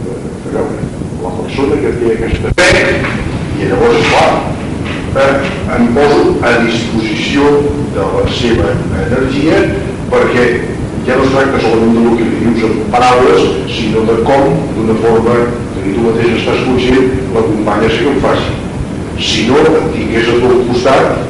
[0.05, 0.85] de, de veure
[1.23, 3.28] la persona que té aquesta fe
[3.59, 4.33] i llavors, clar,
[5.19, 7.49] eh, em poso a disposició
[7.95, 9.63] de la seva energia
[10.13, 10.45] perquè
[11.09, 14.97] ja no es tracta solament del que li dius en paraules, sinó de com, d'una
[15.03, 15.37] forma
[15.75, 18.55] que tu mateix estàs conscient, l'acompanyes que em faci.
[19.19, 21.25] Si no et tingués a tot costat,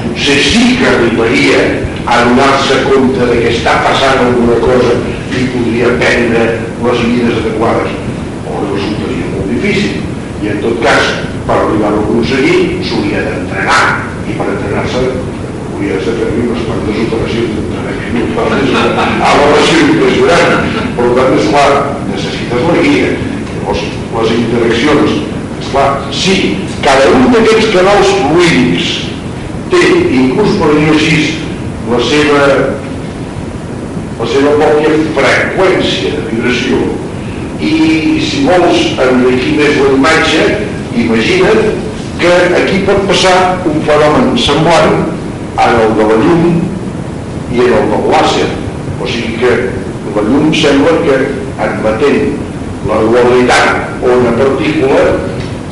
[0.00, 1.60] potser sí que arribaria
[2.06, 4.96] a donar-se compte de que està passant alguna cosa
[5.36, 6.48] i podria prendre
[6.86, 7.94] les vides adequades,
[8.48, 10.05] o resultaria molt difícil.
[10.42, 11.14] I en tot cas,
[11.46, 13.80] per arribar-ho a aconseguir, s'hauria d'entrenar,
[14.28, 17.96] i per entrenar-se hauria de fer unes quantes operacions d'entrenament
[19.24, 20.68] a la versió impressionant.
[20.96, 21.70] Per tant, és clar,
[22.10, 23.14] necessites la guia.
[23.56, 23.82] Llavors,
[24.16, 25.16] les interaccions,
[25.60, 26.36] és clar, si
[26.84, 28.92] cada un d'aquests canals fluídics
[29.72, 29.82] té,
[30.20, 31.18] inclús per dir així,
[31.90, 32.44] la seva,
[34.20, 36.84] la seva pròpia freqüència de vibració,
[37.60, 40.46] i si vols enriquir més la imatge,
[40.96, 41.84] imagina't
[42.20, 45.04] que aquí pot passar un fenomen semblant
[45.56, 46.46] en el de la llum
[47.52, 48.48] i en el del làser.
[49.00, 49.52] O sigui que
[50.16, 51.18] la llum sembla que
[51.60, 52.36] admetent
[52.88, 55.02] la dualitat o una partícula,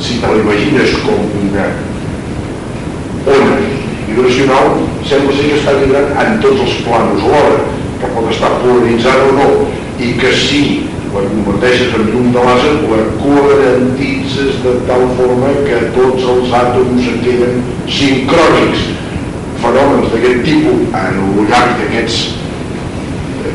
[0.01, 1.69] si te l'imagines com una
[3.25, 3.61] ona
[4.05, 7.63] vibracional, sembla ser que està vibrant en tots els planos alhora,
[8.01, 9.47] que pot estar polaritzant o no,
[9.97, 10.61] i que si
[11.15, 17.09] la converteixes en llum de làser, la coherentitzes de tal forma que tots els àtoms
[17.11, 17.61] en queden
[17.97, 18.87] sincrònics.
[19.63, 22.17] Fenòmens d'aquest tipus, en el llarg d'aquests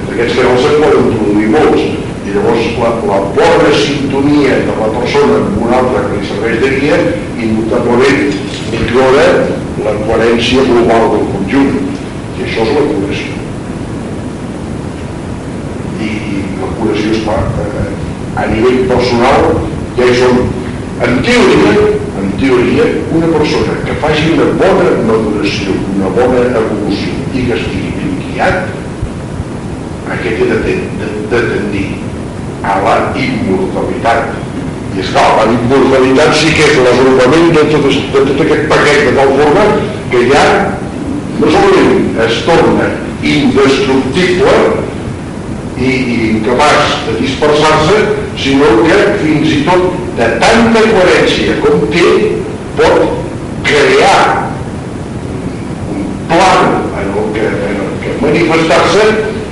[0.07, 1.85] d'aquests canals se'n poden produir molts,
[2.25, 6.61] i llavors la, la bona sintonia de la persona amb una altra que li serveix
[6.65, 6.99] de guia
[7.43, 8.33] indubtablement
[8.71, 9.27] millora
[9.85, 11.79] la coherència global del conjunt.
[12.39, 13.41] I això és la curació
[16.01, 16.11] i
[16.61, 17.89] la curació és clar eh,
[18.41, 19.49] a nivell personal
[19.99, 20.43] ja hi són
[21.07, 21.77] en teoria
[22.21, 27.97] en teoria una persona que faci una bona maduració una bona evolució i que estigui
[27.97, 28.79] ben guiat
[30.11, 31.89] aquest ha de, de, de tendir
[32.67, 34.35] a la immortalitat.
[34.91, 39.13] I és clar, la immortalitat sí que és l'agrupament de, de tot aquest paquet de
[39.19, 39.67] tal forma
[40.11, 40.45] que ja
[41.39, 42.89] no solament es torna
[43.23, 44.57] indestructible
[45.81, 47.99] i, i incapaç de dispersar-se,
[48.37, 52.07] sinó que fins i tot de tanta coherència com té
[52.77, 53.03] pot
[53.65, 54.51] crear
[56.29, 59.09] plano en el que, en que manifestar-se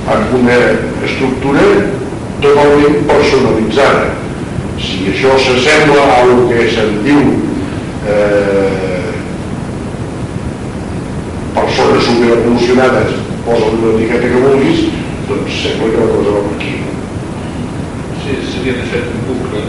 [0.09, 0.59] amb una
[1.05, 1.65] estructura
[2.41, 4.13] totalment personalitzada.
[4.79, 7.25] Si això s'assembla a el que se'n diu
[8.07, 9.11] eh,
[11.57, 14.87] persones superevolucionades, posa una etiqueta que vulguis,
[15.29, 16.73] doncs sembla que la cosa va per aquí.
[18.23, 19.61] Sí, s'havia de fer un bucle.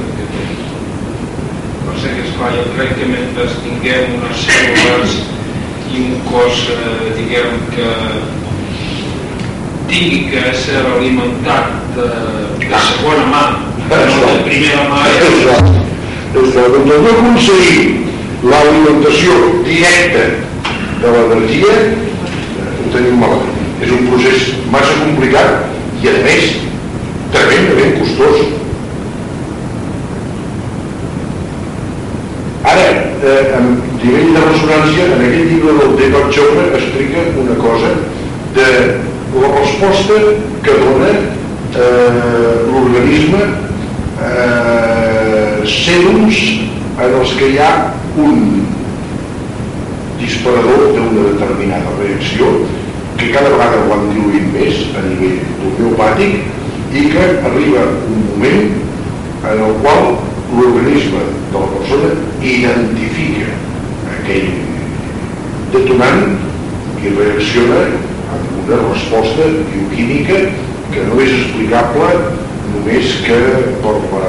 [1.84, 5.16] Per ser que, esclar, jo crec que mentre tinguem unes cèl·lules
[5.90, 7.90] i un cos, eh, diguem que
[9.90, 12.08] tingui que ser alimentat de,
[12.62, 13.44] de segona mà,
[13.90, 15.58] no de primera mà, Això, això,
[16.36, 16.56] doncs
[16.94, 17.88] el d'aconseguir
[18.46, 19.36] l'alimentació
[19.66, 20.24] directa
[21.02, 23.58] de l'energia eh, ho tenim malament.
[23.80, 26.57] És un procés massa complicat i a més
[27.35, 28.41] tremendament costós.
[32.71, 32.87] Ara,
[33.25, 33.71] eh, en
[34.03, 37.95] nivell de ressonància, en aquest llibre del Deepak Chopra explica una cosa
[38.55, 38.71] de
[39.41, 40.18] la resposta
[40.62, 43.43] que dona eh, l'organisme
[44.27, 46.43] eh, sèlums
[47.01, 47.73] en els que hi ha
[48.21, 48.66] un
[50.21, 52.51] disparador d'una determinada reacció
[53.21, 58.71] que cada vegada ho diluït més a nivell homeopàtic i que arriba un moment
[59.51, 60.07] en el qual
[60.55, 61.21] l'organisme
[61.53, 62.14] de la persona
[62.53, 63.51] identifica
[64.14, 64.49] aquell
[65.75, 66.33] detonant
[67.05, 67.83] i reacciona
[68.37, 70.41] amb una resposta bioquímica
[70.95, 72.09] que no és explicable
[72.73, 73.39] només que
[73.85, 74.25] per la,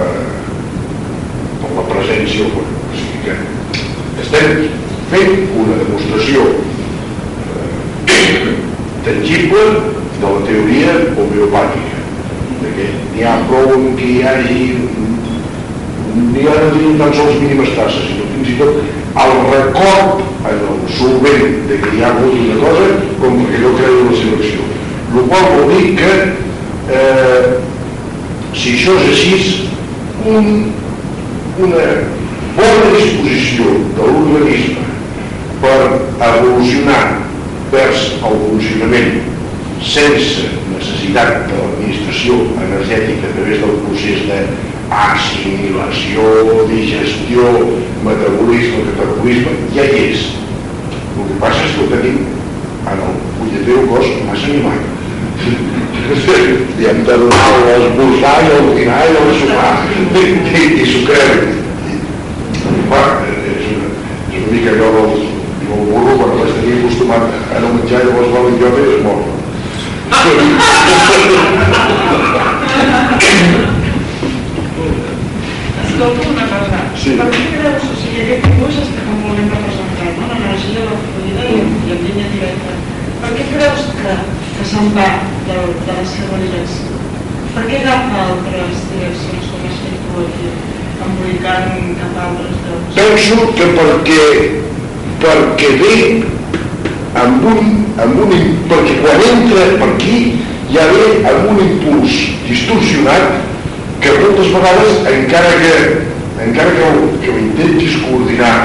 [1.64, 3.40] per la presència o sigui que
[4.26, 4.68] estem
[5.16, 6.46] fent una demostració
[9.06, 9.64] tangible
[10.22, 12.02] de la teoria homeopàtica
[12.62, 14.66] de que n'hi ha prou en què hi hagi
[16.32, 18.74] n'hi ha no tenim tan sols mínimes tasses sinó fins i tot
[19.24, 20.22] el record
[20.52, 22.86] en el solvent de que hi ha hagut una cosa
[23.24, 24.70] com perquè allò crea una selecció
[25.16, 26.14] el qual vol dir que
[27.00, 27.50] eh,
[28.54, 29.34] si això és així
[30.36, 30.48] un,
[31.66, 31.84] una
[32.56, 34.86] bona disposició de l'organisme
[35.62, 35.80] per
[36.30, 37.04] evolucionar
[37.72, 39.22] vers el funcionament
[39.82, 46.26] sense necessitat de l'administració energètica a través del procés d'assimilació,
[46.70, 47.48] digestió,
[48.06, 50.28] metabolisme, catabolisme, ja hi és.
[51.16, 52.22] El que passa és que ho tenim
[52.92, 54.82] en el punyetero cos massa animat.
[56.12, 61.04] I hem de donar l'esmorzar i el dinar i el sopar i, i, i s'ho
[61.08, 61.34] creu.
[62.92, 63.92] Va, és una,
[64.28, 65.31] és una mica allò del, del burro quan vaig
[67.12, 69.20] acostumat a no menjar llavors va l'idiota i es mor.
[75.86, 76.80] Escolta una cosa.
[77.02, 77.16] Sí.
[77.20, 80.30] Per què creus, o sigui, aquest dibuix està com molt ben representat, no?
[80.32, 81.60] L'energia, la fluida i,
[81.96, 82.80] en línia directa.
[83.22, 84.18] Per què creus que,
[84.58, 85.10] que se'n va
[85.50, 87.00] de, de la seva direcció?
[87.52, 90.52] Per què agafa altres direccions com has fet aquí,
[91.06, 93.00] embolicant cap a altres llocs?
[93.00, 94.22] Penso que perquè,
[95.22, 95.98] perquè ve
[97.20, 98.32] amb un, amb un,
[98.70, 100.20] perquè quan entra per aquí
[100.72, 102.14] ja ve amb un impuls
[102.48, 103.42] distorsionat
[104.02, 105.74] que moltes vegades encara que
[106.46, 108.56] encara que, ho- que ho intentis coordinar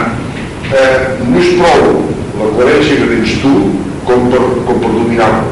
[0.71, 2.07] eh, no és prou
[2.39, 3.53] la coherència que tens tu
[4.07, 5.43] com per, com per dominar-lo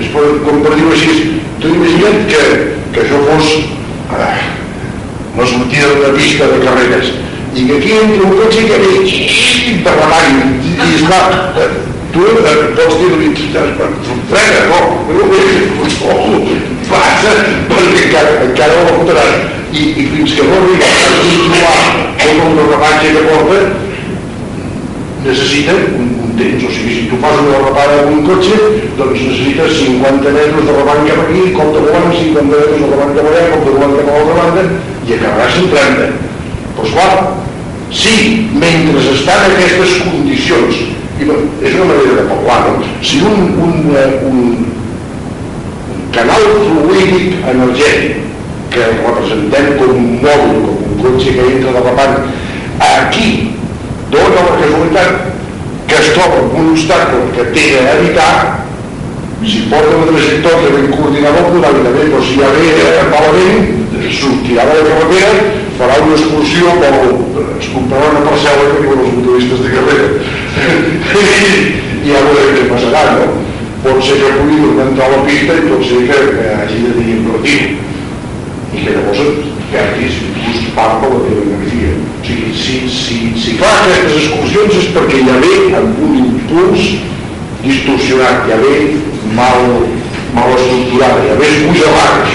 [0.00, 2.42] és per, com per dir-ho així tu imagina't que,
[2.94, 3.52] que això fos
[4.18, 4.38] eh,
[5.46, 7.14] sortida d'una pista de carreres
[7.54, 8.90] i que aquí entra un cotxe que ve
[9.86, 10.98] de remall i, i
[12.10, 13.28] esclar, eh, tu eh, pots dir-li
[14.30, 17.34] frega, no, no, no, passa
[17.68, 19.34] perquè encara, encara la fotràs
[19.70, 21.82] i, i fins que no arriba a controlar
[22.18, 23.60] tot el derrapatge que porta
[25.24, 28.56] necessita un, un temps, o sigui, si tu fas una derrapada amb un cotxe,
[28.96, 33.12] doncs necessites 50 metres de rebant cap aquí, cop de volant, 50 metres de rebant
[33.18, 34.64] cap allà, cop de volant cap a l'altra banda,
[35.04, 36.08] i acabaràs en 30.
[36.78, 37.12] Però esclar,
[37.92, 38.16] si
[38.56, 40.80] mentre estan aquestes condicions,
[41.20, 41.28] i
[41.66, 42.90] és una manera de parlar, no?
[43.04, 44.38] si un, un, eh, un,
[45.94, 48.26] un canal fluídic energètic
[48.72, 52.16] que representem com un mòbil, com un cotxe que entra de repant,
[52.86, 53.28] aquí
[54.10, 55.28] dona la casualitat
[55.90, 58.32] que es troba amb un obstacle que té d'evitar
[59.40, 64.10] si porta una trajectòria ben coordinada podrà anar bé, però si ja ve eh, malament
[64.16, 65.30] sortirà de la carretera
[65.78, 72.10] farà una excursió com es comprarà una parcel·la que diuen els motoristes de carrera i
[72.10, 73.30] ja veurem què passarà no?
[73.84, 76.48] pot ser que pugui tornar a entrar a la pista i pot ser que, que
[76.56, 79.22] hagi de tenir invertit i que llavors
[79.70, 81.94] perdis inclús part de la teva energia.
[82.20, 86.90] O sigui, si, si, si fa aquestes excursions és perquè ja ve amb un impuls
[87.64, 88.74] distorsionat, ja ve
[89.38, 89.64] mal,
[90.36, 92.28] mal estructurada, ja ve esbojalada.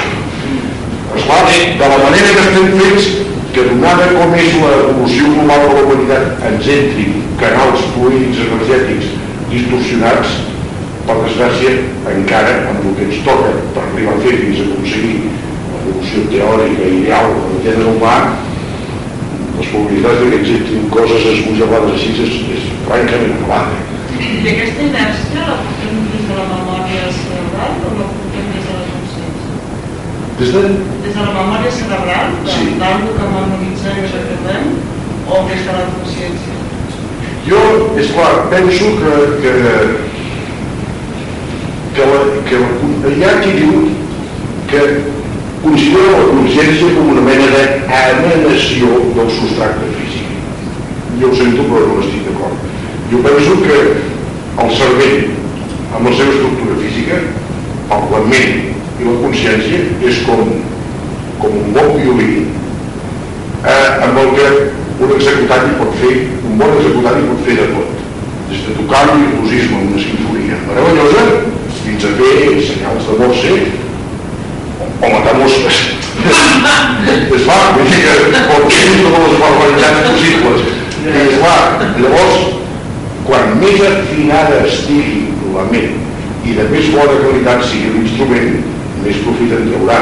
[1.15, 3.11] Esclar, de la manera que estem fets,
[3.55, 9.13] que donada com és l'evolució global de la humanitat ens entrin canals fluids energètics
[9.51, 10.35] distorsionats,
[11.05, 11.73] per desgràcia,
[12.09, 16.87] encara amb el que ens toca per arribar a fer fins a aconseguir l'evolució teòrica
[16.89, 18.15] i ideal del gènere humà,
[19.59, 23.77] les probabilitats que existin coses esbojalades així és, és francament elevada.
[24.15, 28.75] I aquesta inèrcia la portem des de la memòria cerebral o la portem des de
[28.79, 29.53] la consciència?
[30.41, 30.63] Des de...
[31.05, 32.67] Des de la memòria cerebral, Sí.
[32.81, 34.71] d'algú que memoritzem i recordem,
[35.29, 36.64] o des de la consciència?
[37.45, 37.61] Jo,
[37.93, 39.51] és clar, penso que, que,
[41.93, 43.83] que, la, que la, hi ha qui diu
[44.71, 44.79] que
[45.61, 50.31] considera la consciència com una mena d'emanació del substracte físic.
[51.21, 52.65] Jo ho sento, però no estic d'acord.
[53.11, 53.77] Jo penso que
[54.63, 55.19] el cervell,
[55.93, 57.19] amb la seva estructura física,
[57.93, 58.55] el la ment
[58.97, 60.49] i la consciència és com,
[61.43, 64.49] com un bon violí eh, amb el que
[64.99, 66.13] un executant hi pot fer,
[66.47, 68.03] un bon executant hi pot fer de tot.
[68.51, 71.23] Des de tocar el virtuosisme una sinfonia meravellosa
[71.81, 72.35] fins a fer
[72.69, 73.55] senyals de Morse
[75.01, 75.81] o matar mosques.
[77.35, 80.63] és clar, vull dir que pot fer totes les barbaritats possibles.
[81.05, 81.59] És clar,
[81.99, 82.55] llavors,
[83.27, 85.25] quan més afinada estigui
[85.55, 85.99] la ment
[86.45, 88.57] i de més bona qualitat sigui l'instrument,
[89.03, 89.99] més profit en traurà.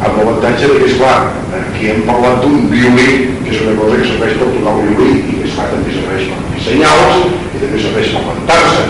[0.00, 1.16] Amb l'avantatge que, esclar,
[1.60, 5.20] aquí hem parlat d'un violí, que és una cosa que serveix per tocar el violí,
[5.20, 7.22] i que esclar, també serveix per fer senyals,
[7.54, 8.82] i també serveix per plantar-se.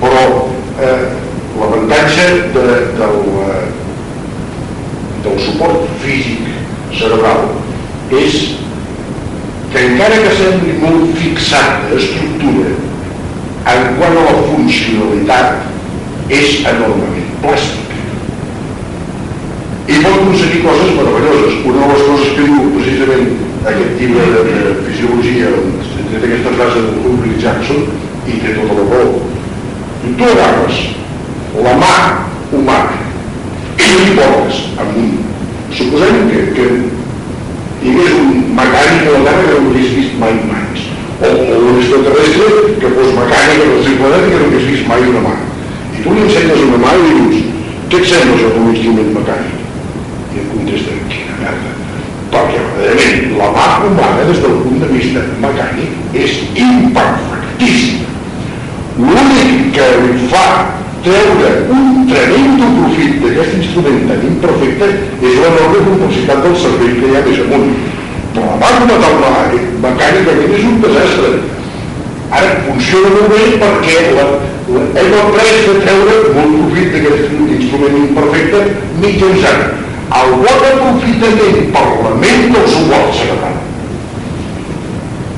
[0.00, 0.22] Però
[0.86, 1.02] eh,
[1.60, 2.66] l'avantatge de,
[3.00, 3.66] del, eh,
[5.26, 6.46] del suport físic
[7.00, 7.50] cerebral
[8.20, 8.38] és
[9.72, 12.72] que encara que sembli molt fixat d'estructura,
[13.70, 17.79] en quant a la funcionalitat és enormement plàstic
[19.90, 21.58] i pot aconseguir coses meravelloses.
[21.66, 23.26] Una de les coses que diu precisament
[23.72, 25.50] aquest llibre de, de fisiologia,
[26.10, 27.84] té aquesta frase de Ulrich Jackson,
[28.26, 29.20] i té tota la raó.
[30.04, 30.80] Tu agafes
[31.64, 31.94] la mà
[32.52, 32.98] humana
[33.80, 35.10] i li portes amb un...
[35.70, 36.64] Suposem que, que
[37.82, 40.82] hi hagués un mecànic a la Terra que no hagués vist mai mans,
[41.20, 45.06] o, o un extraterrestre que fos mecànic en el seu que no hagués vist mai
[45.12, 45.36] una mà.
[45.94, 47.48] I tu li ensenyes una mà i dius,
[47.92, 49.59] què et sembla això un instrument mecànic?
[50.34, 51.76] I em contesta, quina merda.
[52.30, 58.06] Perquè verdaderament la mà humana des del punt de vista mecànic és imperfectíssima.
[59.00, 60.44] L'únic que li fa
[61.02, 67.16] treure un tremendo profit d'aquest instrument tan imperfecte és l'enorme complexitat del cervell que hi
[67.16, 67.74] ha més amunt.
[68.34, 69.32] Però la mà com a tal mà,
[69.86, 71.32] mecànicament és un desastre.
[72.30, 74.26] Ara funciona molt bé perquè la,
[74.70, 78.66] la, hem après de treure molt profit d'aquest instrument imperfecte
[79.02, 79.79] mitjançant
[80.10, 83.58] el bon aprofitament per la ment del suport cerebral.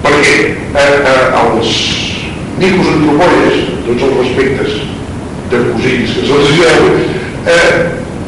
[0.03, 1.75] Perquè eh, eh, els
[2.57, 4.79] microantropoides, tots els respectes
[5.53, 6.89] de cosins que se'ls veu,
[7.53, 7.75] eh,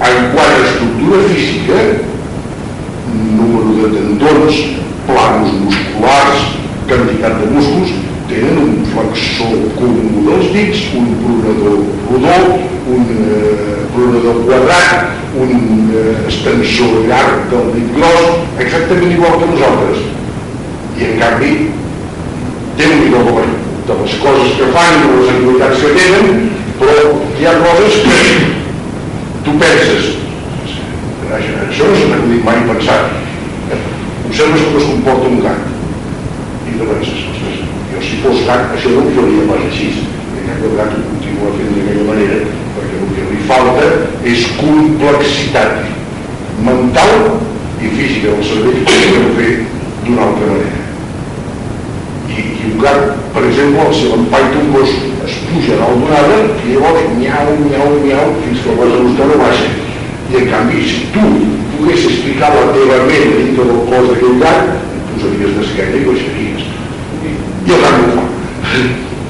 [0.04, 1.80] en quant a estructura física,
[3.14, 4.60] número de tendons,
[5.08, 6.48] planos musculars,
[6.90, 7.96] quantitat de músculs,
[8.34, 11.78] tenen un flexor comú dels dits, un pronador
[12.10, 12.38] rodó,
[12.94, 20.02] un eh, pronador quadrat, un eh, extensor llarg del dit gros, exactament igual que nosaltres.
[20.98, 21.54] I en canvi,
[23.14, 23.40] com
[23.84, 26.44] de les coses que fan i de les activitats que tenen,
[26.80, 26.94] però
[27.38, 28.18] hi ha coses que
[29.44, 30.10] tu penses,
[31.34, 33.20] això no s'ha acudit mai pensat.
[34.24, 35.70] Observes com es comporta un gat
[36.64, 37.24] i tu penses,
[37.94, 39.88] jo si fos gat això no ho faria pas així.
[40.34, 42.38] En canvi el gat ho continua fent d'aquella manera
[42.74, 43.88] perquè el que li falta
[44.32, 45.84] és complexitat
[46.66, 47.14] mental
[47.80, 49.52] i física del cervell que ho fer
[50.06, 50.82] d'una altra manera.
[52.34, 53.02] I, i un gat
[53.34, 54.94] per exemple si l'empaita un gos
[55.28, 59.02] es puja dalt d'un arbre i llavors miau, miau, miau fins que el vas a
[59.06, 59.70] buscar no baixa.
[60.32, 61.28] I en canvi si tu
[61.76, 66.43] poguessis ficar la teva ment dintre del cos d'aquell gat et posaries d'esquena i baixaries
[67.68, 68.32] no ho fa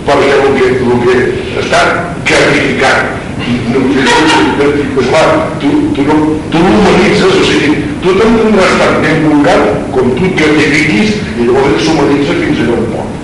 [0.05, 1.83] perquè el que, el que està
[2.29, 5.25] carificant no, és clar,
[5.61, 6.15] tu, tu, no,
[6.53, 7.73] tu l'humanitzes, o sigui,
[8.03, 9.65] tu t'entendràs tan ben un gat
[9.95, 13.19] com tu et gratifiquis i llavors s'humanitza fins allà on pot.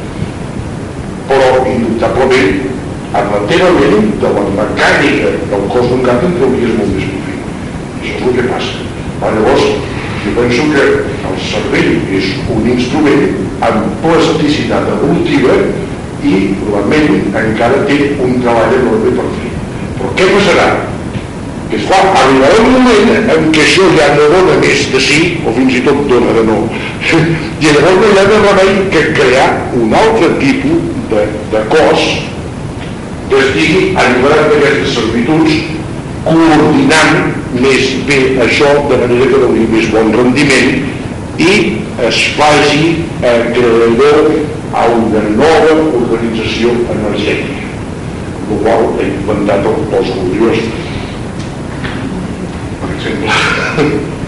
[1.30, 2.50] Però, indubtablement,
[3.20, 7.08] amb la teva ment, de la mecànica del cos d'un gat en trauries molt més
[7.14, 7.46] profit.
[8.00, 8.88] Això és el que passa.
[9.20, 9.89] Llavors,
[10.24, 10.84] jo penso que
[11.30, 13.22] el cervell és un instrument
[13.64, 15.56] amb plasticitat evolutiva
[16.20, 19.52] i probablement encara té un treball enorme per fer.
[19.96, 20.68] Però què passarà?
[21.70, 25.54] Que esclar, arribarà un moment en què això ja no dona més de sí, o
[25.56, 26.62] fins i tot dona de no.
[27.62, 32.08] I llavors no hi ha de remei que crear un altre tipus de, de cos
[33.30, 35.60] que estigui alliberat d'aquestes servituds
[36.26, 40.84] coordinant més bé això de manera que doni més bon rendiment
[41.40, 41.54] i
[42.06, 42.82] es faci
[43.22, 44.30] eh, creador
[44.76, 45.72] a una nova
[46.02, 47.66] organització energètica
[48.50, 50.62] el qual ha inventat el cos gloriós
[52.80, 54.19] per exemple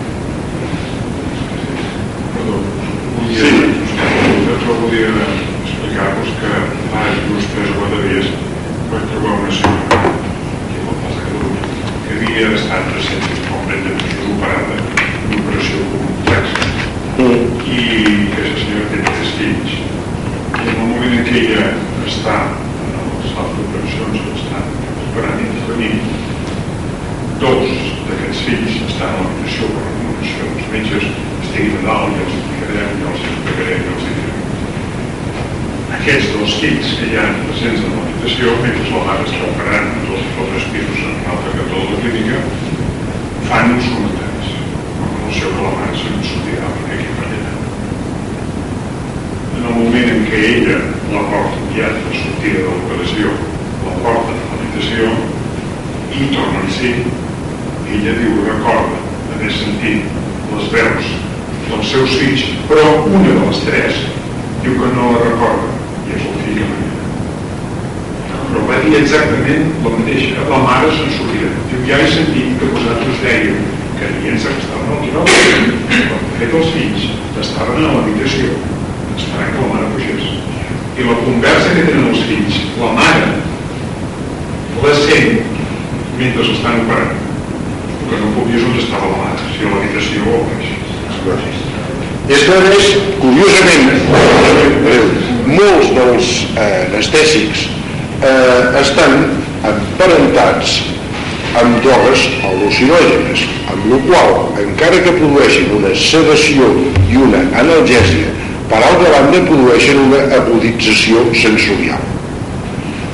[110.82, 112.00] agudització sensorial.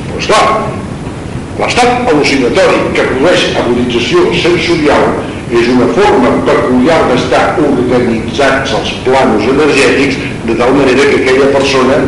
[0.08, 0.44] Però esclar,
[1.58, 5.04] l'estat al·lucinatori que produeix agudització sensorial
[5.48, 12.00] és una forma peculiar d'estar organitzats els planos energètics de tal manera que aquella persona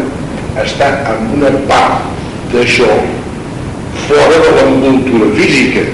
[0.61, 2.09] està en una part
[2.53, 2.89] d'això
[4.09, 5.87] fora de l'envoltura física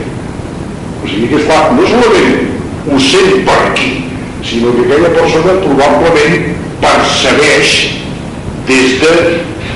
[1.02, 3.92] o sigui que es fa no solament ho sent per aquí
[4.46, 6.50] sinó que aquella persona probablement
[6.82, 7.76] percebeix
[8.66, 8.98] des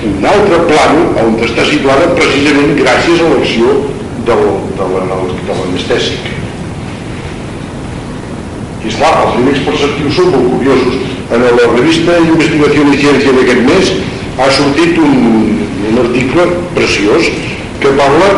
[0.03, 3.78] d'un altre plano on està situada precisament gràcies a l'acció
[4.26, 4.36] de
[4.91, 6.36] l'anestèsic
[8.80, 11.01] i esclar, els límits perceptius són molt curiosos.
[11.30, 13.91] En la revista Investigació i Ciència d'aquest mes
[14.41, 15.16] ha sortit un,
[15.91, 16.47] un article
[16.78, 17.28] preciós
[17.82, 18.30] que parla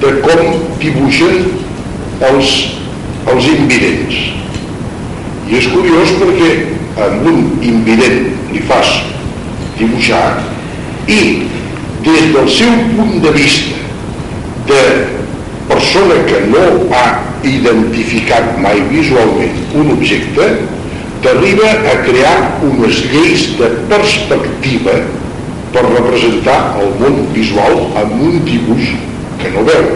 [0.00, 1.50] de com dibuixen
[2.30, 2.54] els,
[3.28, 4.22] els invidents.
[5.50, 6.50] I és curiós perquè
[7.04, 8.96] amb un invident li fas
[9.76, 10.24] dibuixar
[11.10, 11.22] i
[12.06, 13.76] des del seu punt de vista
[14.70, 14.82] de
[15.68, 17.06] persona que no ha
[17.46, 20.46] identificat mai visualment un objecte,
[21.22, 22.36] t'arriba a crear
[22.66, 24.96] unes lleis de perspectiva
[25.74, 28.94] per representar el món visual amb un dibuix
[29.40, 29.92] que no veu,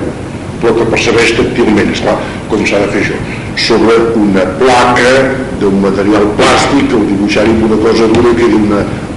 [0.62, 2.18] però que percebeix tàctilment, esclar,
[2.50, 3.18] com s'ha de fer això,
[3.66, 5.14] sobre una placa
[5.60, 8.62] d'un material plàstic, o dibuixar-hi una cosa dura que quedi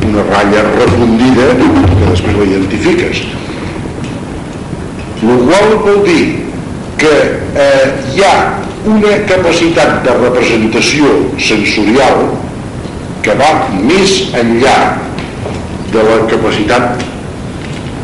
[0.07, 3.23] una, ratlla refundida que després la identifiques.
[5.23, 6.23] El qual vol dir
[7.01, 7.13] que
[7.57, 8.35] eh, hi ha
[8.87, 11.09] una capacitat de representació
[11.41, 12.27] sensorial
[13.25, 14.77] que va més enllà
[15.91, 17.03] de la capacitat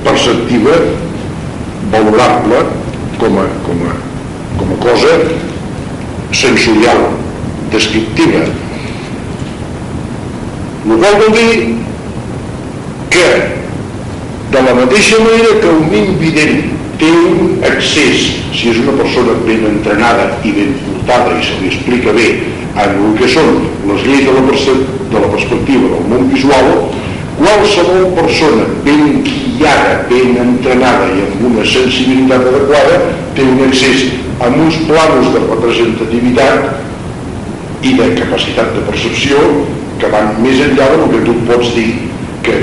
[0.03, 0.75] perceptiva
[1.93, 2.63] valorable
[3.21, 3.95] com a, com a,
[4.59, 5.15] com a cosa
[6.33, 7.05] sensorial,
[7.71, 8.43] descriptiva.
[10.83, 11.53] El qual vol dir
[13.13, 13.27] que
[14.53, 18.17] de la mateixa manera que un invident té un accés,
[18.53, 22.27] si és una persona ben entrenada i ben portada i se li explica bé
[22.73, 23.49] en el que són
[23.89, 24.43] les lleis de la,
[25.13, 26.67] de la perspectiva del món visual,
[27.37, 32.95] qualsevol persona ben guiada, ben entrenada i amb una sensibilitat adequada
[33.37, 33.99] té un accés
[34.39, 36.59] a uns planos de representativitat
[37.83, 39.37] i de capacitat de percepció
[40.01, 41.91] que van més enllà del que tu pots dir
[42.45, 42.55] que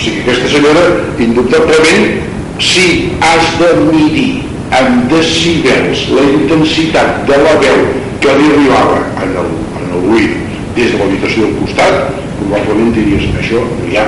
[0.00, 0.82] O sigui, aquesta senyora,
[1.20, 2.22] indubtablement,
[2.56, 7.82] si has de medir amb decibels la intensitat de la veu
[8.24, 10.38] que li arribava en el, en el buit
[10.78, 14.06] des de l'habitació del costat, probablement diries, això no hi ha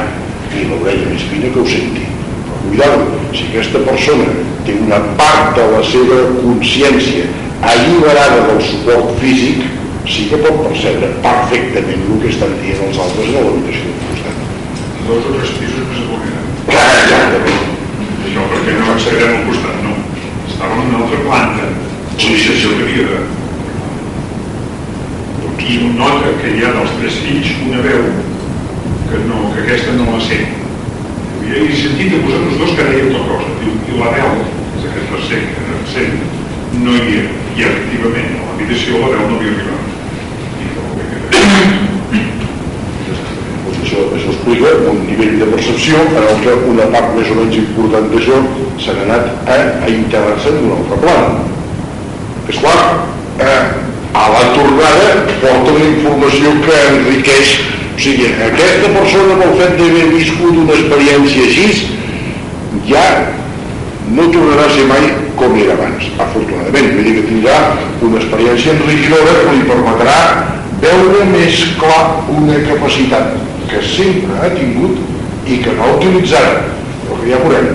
[0.55, 2.07] ni l'orella més fina que ho senti.
[2.47, 4.31] Però cuidado, si aquesta persona
[4.65, 7.27] té una part de la seva consciència
[7.75, 9.69] alliberada del suport físic,
[10.09, 14.02] sí que pot percebre perfectament el que estan dient els altres a l'habitació del.
[15.13, 16.03] Dos o tres pisos més.
[16.67, 17.65] Clar, exactament.
[18.25, 19.93] Això perquè no accedem al costat, no.
[20.49, 21.67] Estava en una altra planta.
[22.17, 22.69] Sí, sí, sí.
[22.79, 23.21] que havia de...
[25.73, 28.03] I nota que hi ha dels tres fills una veu
[29.11, 30.49] que, no, que aquesta no la sent.
[31.47, 33.51] I he sentit de vosaltres dos que dèieu tota cosa.
[33.61, 34.33] Diu, I la veu,
[34.81, 36.19] és aquest tercer que sent,
[36.83, 37.39] no hi era.
[37.53, 39.85] I efectivament, a l'habitació la veu no havia arribat.
[40.57, 41.21] I no, que-
[43.63, 47.37] Doncs això, això explica un nivell de percepció en el que una part més o
[47.39, 48.39] menys important d'això
[48.83, 51.37] s'ha anat a, a integrar-se en un altre plan.
[52.51, 52.81] És clar,
[53.39, 53.61] eh,
[54.19, 55.13] a la tornada
[55.45, 57.53] porta una informació que enriqueix
[57.93, 61.67] o sigui, aquesta persona pel fet d'haver viscut una experiència així
[62.89, 63.05] ja
[64.17, 65.07] no tornarà a ser mai
[65.39, 66.91] com era abans, afortunadament.
[66.97, 67.61] Vull dir que tindrà
[68.03, 70.19] una experiència enriquidora que li permetrà
[70.83, 74.99] veure més clar una capacitat que sempre ha tingut
[75.47, 76.69] i que no ha utilitzat,
[77.03, 77.71] però que ja veurem.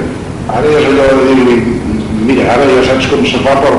[0.48, 1.56] Ara ja és allò de dir-li,
[2.28, 3.74] mira, ara ja saps com se fa per,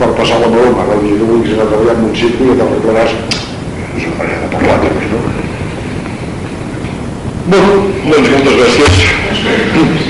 [0.00, 3.18] per passar la broma, el dia que vulguis anar a en un circo i t'arreglaràs.
[3.94, 5.20] És una manera de parlar també, no?
[7.44, 7.76] Bueno,
[8.08, 10.03] doncs moltes gràcies.